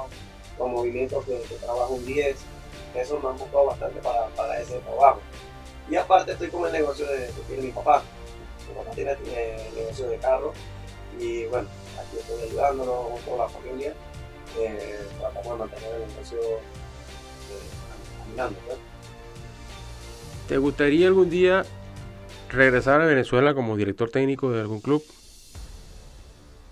con 0.58 0.72
movimientos 0.72 1.24
que, 1.24 1.40
que 1.42 1.54
trabajo 1.56 1.94
un 1.94 2.06
10. 2.06 2.36
Eso 2.94 3.20
me 3.20 3.28
han 3.28 3.38
buscado 3.38 3.66
bastante 3.66 4.00
para, 4.00 4.26
para 4.28 4.60
ese 4.60 4.78
trabajo. 4.78 5.20
Y 5.90 5.96
aparte 5.96 6.32
estoy 6.32 6.48
con 6.48 6.64
el 6.66 6.72
negocio 6.72 7.06
de, 7.06 7.26
que 7.26 7.42
tiene 7.48 7.62
mi 7.64 7.70
papá. 7.72 8.02
Mi 8.70 8.76
papá 8.76 8.90
tiene 8.92 9.16
negocio 9.74 10.08
de 10.08 10.16
carro 10.18 10.52
y 11.18 11.46
bueno, 11.46 11.68
aquí 11.98 12.18
estoy 12.18 12.42
ayudándolo 12.42 13.10
con 13.10 13.20
toda 13.22 13.38
la 13.38 13.48
familia. 13.48 13.94
Eh, 14.58 14.98
tratamos 15.18 15.52
de 15.52 15.58
mantener 15.58 15.94
el 15.94 16.08
negocio 16.08 16.38
eh, 16.38 16.60
caminando. 18.24 18.58
¿Te 20.48 20.58
gustaría 20.58 21.06
algún 21.08 21.30
día 21.30 21.64
regresar 22.50 23.00
a 23.00 23.06
Venezuela 23.06 23.54
como 23.54 23.76
director 23.76 24.10
técnico 24.10 24.50
de 24.50 24.60
algún 24.60 24.80
club? 24.80 25.02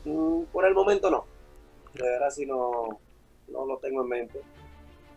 Mm, 0.05 0.43
por 0.53 0.65
el 0.65 0.75
momento 0.75 1.11
no. 1.11 1.25
De 1.95 2.03
verdad 2.03 2.31
sí 2.31 2.47
no, 2.47 3.01
no 3.49 3.67
lo 3.67 3.79
tengo 3.79 4.03
en 4.03 4.09
mente. 4.09 4.41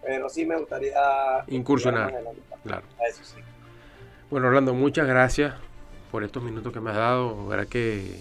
Pero 0.04 0.30
sí 0.30 0.46
me 0.46 0.58
gustaría 0.58 0.94
Incursionar. 1.48 2.12
Claro. 2.64 2.84
A 3.00 3.08
Eso 3.08 3.24
sí. 3.24 3.40
Bueno, 4.32 4.48
Orlando, 4.48 4.74
muchas 4.74 5.08
gracias 5.08 5.54
por 6.12 6.24
estos 6.24 6.44
minutos 6.44 6.74
que 6.74 6.80
me 6.80 6.90
has 6.92 6.98
dado. 6.98 7.48
Verá 7.48 7.66
que 7.66 8.16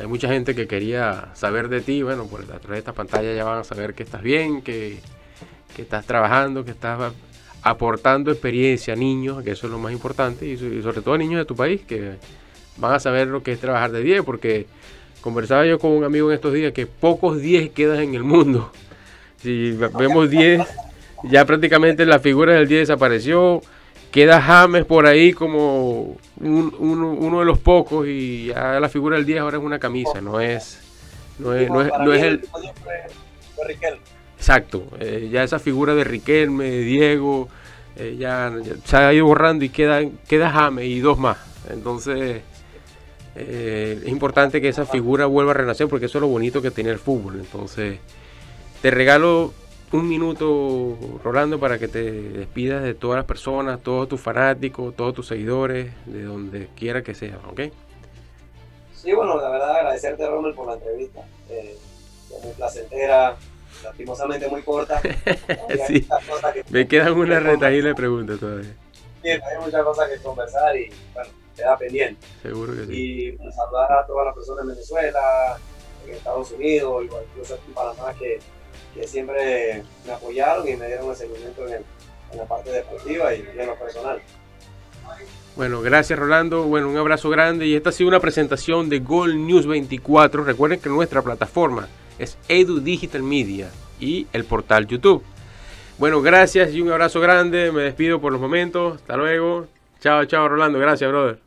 hay 0.00 0.06
mucha 0.06 0.28
gente 0.28 0.54
que 0.54 0.66
quería 0.66 1.28
saber 1.34 1.68
de 1.68 1.80
ti. 1.80 2.02
Bueno, 2.02 2.26
por 2.26 2.40
a 2.42 2.44
través 2.58 2.68
de 2.68 2.78
esta 2.78 2.92
pantalla 2.92 3.34
ya 3.34 3.44
van 3.44 3.58
a 3.58 3.64
saber 3.64 3.94
que 3.94 4.02
estás 4.02 4.22
bien, 4.22 4.62
que, 4.62 4.98
que 5.76 5.82
estás 5.82 6.06
trabajando, 6.06 6.64
que 6.64 6.70
estás 6.70 7.12
aportando 7.62 8.30
experiencia 8.30 8.94
a 8.94 8.96
niños, 8.96 9.42
que 9.42 9.52
eso 9.52 9.66
es 9.66 9.72
lo 9.72 9.78
más 9.78 9.92
importante, 9.92 10.46
y, 10.46 10.56
so- 10.56 10.66
y 10.66 10.82
sobre 10.82 11.00
todo 11.00 11.14
a 11.14 11.18
niños 11.18 11.38
de 11.38 11.44
tu 11.44 11.56
país, 11.56 11.80
que 11.82 12.16
van 12.76 12.92
a 12.94 13.00
saber 13.00 13.28
lo 13.28 13.42
que 13.42 13.52
es 13.52 13.60
trabajar 13.60 13.90
de 13.92 14.02
10, 14.02 14.22
porque 14.22 14.66
conversaba 15.20 15.64
yo 15.64 15.78
con 15.78 15.92
un 15.92 16.04
amigo 16.04 16.30
en 16.30 16.34
estos 16.34 16.52
días 16.52 16.72
que 16.72 16.86
pocos 16.86 17.40
10 17.40 17.70
quedan 17.70 18.00
en 18.00 18.14
el 18.14 18.24
mundo. 18.24 18.72
Si 19.38 19.72
vemos 19.72 20.30
10, 20.30 20.62
ya 21.24 21.44
prácticamente 21.44 22.06
la 22.06 22.18
figura 22.18 22.54
del 22.54 22.66
10 22.66 22.88
desapareció. 22.88 23.60
Queda 24.14 24.40
James 24.40 24.84
por 24.84 25.06
ahí 25.06 25.32
como 25.32 26.16
un- 26.38 26.74
uno, 26.78 27.10
uno 27.10 27.40
de 27.40 27.44
los 27.44 27.58
pocos 27.58 28.06
y 28.06 28.46
ya 28.46 28.78
la 28.78 28.88
figura 28.88 29.16
del 29.16 29.26
10 29.26 29.40
ahora 29.40 29.58
es 29.58 29.64
una 29.64 29.80
camisa, 29.80 30.20
no 30.20 30.38
es, 30.40 30.78
no 31.40 31.52
es, 31.52 31.68
no 31.68 31.80
es, 31.82 31.88
no 31.98 32.12
es 32.12 32.22
el. 32.22 32.40
Exacto, 34.38 34.84
eh, 35.00 35.28
ya 35.32 35.42
esa 35.42 35.58
figura 35.58 35.96
de 35.96 36.04
Riquelme, 36.04 36.64
de 36.70 36.80
Diego, 36.82 37.48
eh, 37.96 38.14
ya, 38.16 38.52
ya 38.62 38.74
se 38.84 38.96
ha 38.96 39.12
ido 39.12 39.26
borrando 39.26 39.64
y 39.64 39.70
queda, 39.70 40.00
queda 40.28 40.48
James 40.50 40.84
y 40.86 41.00
dos 41.00 41.18
más. 41.18 41.38
Entonces, 41.70 42.42
eh, 43.34 44.00
es 44.04 44.08
importante 44.08 44.60
que 44.60 44.68
esa 44.68 44.86
figura 44.86 45.26
vuelva 45.26 45.50
a 45.50 45.54
renacer 45.54 45.88
porque 45.88 46.06
eso 46.06 46.18
es 46.18 46.22
lo 46.22 46.28
bonito 46.28 46.62
que 46.62 46.70
tiene 46.70 46.90
el 46.90 46.98
fútbol. 47.00 47.40
Entonces, 47.40 47.98
te 48.80 48.90
regalo 48.92 49.52
un 49.92 50.08
minuto, 50.08 50.96
Rolando, 51.22 51.60
para 51.60 51.78
que 51.78 51.86
te 51.88 52.02
despidas 52.10 52.82
de 52.82 52.94
todas 52.94 53.16
las 53.16 53.24
personas, 53.26 53.80
todos 53.82 54.08
tus 54.08 54.20
fanáticos, 54.20 54.94
todos 54.96 55.14
tus 55.14 55.26
seguidores, 55.28 55.92
de 56.06 56.22
donde 56.24 56.68
quiera 56.76 57.02
que 57.02 57.14
sea, 57.14 57.38
¿ok? 57.50 57.60
Sí, 58.94 59.12
bueno, 59.12 59.40
la 59.40 59.50
verdad 59.50 59.76
agradecerte, 59.76 60.26
Ronald, 60.26 60.54
por 60.56 60.66
la 60.66 60.74
entrevista. 60.74 61.20
Eh, 61.50 61.76
muy 62.42 62.52
placentera, 62.54 63.36
lastimosamente 63.84 64.48
muy 64.48 64.62
corta. 64.62 65.00
Sí. 65.86 66.00
que- 66.02 66.64
Me 66.70 66.88
quedan 66.88 67.12
una 67.12 67.38
retaíla 67.38 67.88
de 67.90 67.94
preguntas 67.94 68.40
todavía, 68.40 68.74
Sí, 69.22 69.28
hay 69.30 69.40
muchas 69.64 69.82
cosas 69.84 70.08
que 70.10 70.16
conversar 70.22 70.76
y 70.76 70.90
bueno, 71.14 71.30
queda 71.56 71.78
pendiente. 71.78 72.26
seguro 72.42 72.74
que 72.74 72.86
sí. 72.86 72.92
Y 73.38 73.52
saludar 73.52 73.92
a 73.92 74.06
todas 74.06 74.26
las 74.26 74.34
personas 74.34 74.62
en 74.64 74.68
Venezuela, 74.70 75.58
en 76.06 76.14
Estados 76.14 76.50
Unidos, 76.52 77.04
igual 77.04 77.22
incluso 77.30 77.54
aquí 77.54 77.62
en 77.68 77.74
Panamá, 77.74 78.12
que, 78.18 78.38
que 78.94 79.06
siempre 79.06 79.82
me 80.06 80.12
apoyaron 80.12 80.68
y 80.68 80.76
me 80.76 80.86
dieron 80.86 81.10
el 81.10 81.16
seguimiento 81.16 81.66
en, 81.68 81.82
la 82.36 82.44
parte 82.46 82.70
deportiva 82.70 83.32
y 83.32 83.46
en 83.56 83.66
lo 83.66 83.78
personal. 83.78 84.20
Bueno, 85.56 85.82
gracias 85.82 86.18
Rolando. 86.18 86.64
Bueno, 86.64 86.88
un 86.88 86.96
abrazo 86.96 87.30
grande. 87.30 87.66
Y 87.66 87.76
esta 87.76 87.90
ha 87.90 87.92
sido 87.92 88.08
una 88.08 88.18
presentación 88.18 88.88
de 88.88 88.98
Gold 88.98 89.36
News 89.36 89.66
24. 89.66 90.42
Recuerden 90.42 90.80
que 90.80 90.88
nuestra 90.88 91.22
plataforma 91.22 91.88
es 92.18 92.36
Edu 92.48 92.80
Digital 92.80 93.22
Media 93.22 93.70
y 94.00 94.26
el 94.32 94.44
portal 94.44 94.88
YouTube. 94.88 95.22
Bueno, 95.98 96.22
gracias 96.22 96.72
y 96.72 96.80
un 96.80 96.90
abrazo 96.90 97.20
grande. 97.20 97.70
Me 97.70 97.82
despido 97.82 98.20
por 98.20 98.32
los 98.32 98.40
momentos. 98.40 98.96
Hasta 98.96 99.16
luego. 99.16 99.68
Chao, 100.00 100.24
chao 100.24 100.48
Rolando. 100.48 100.78
Gracias, 100.80 101.08
brother. 101.08 101.43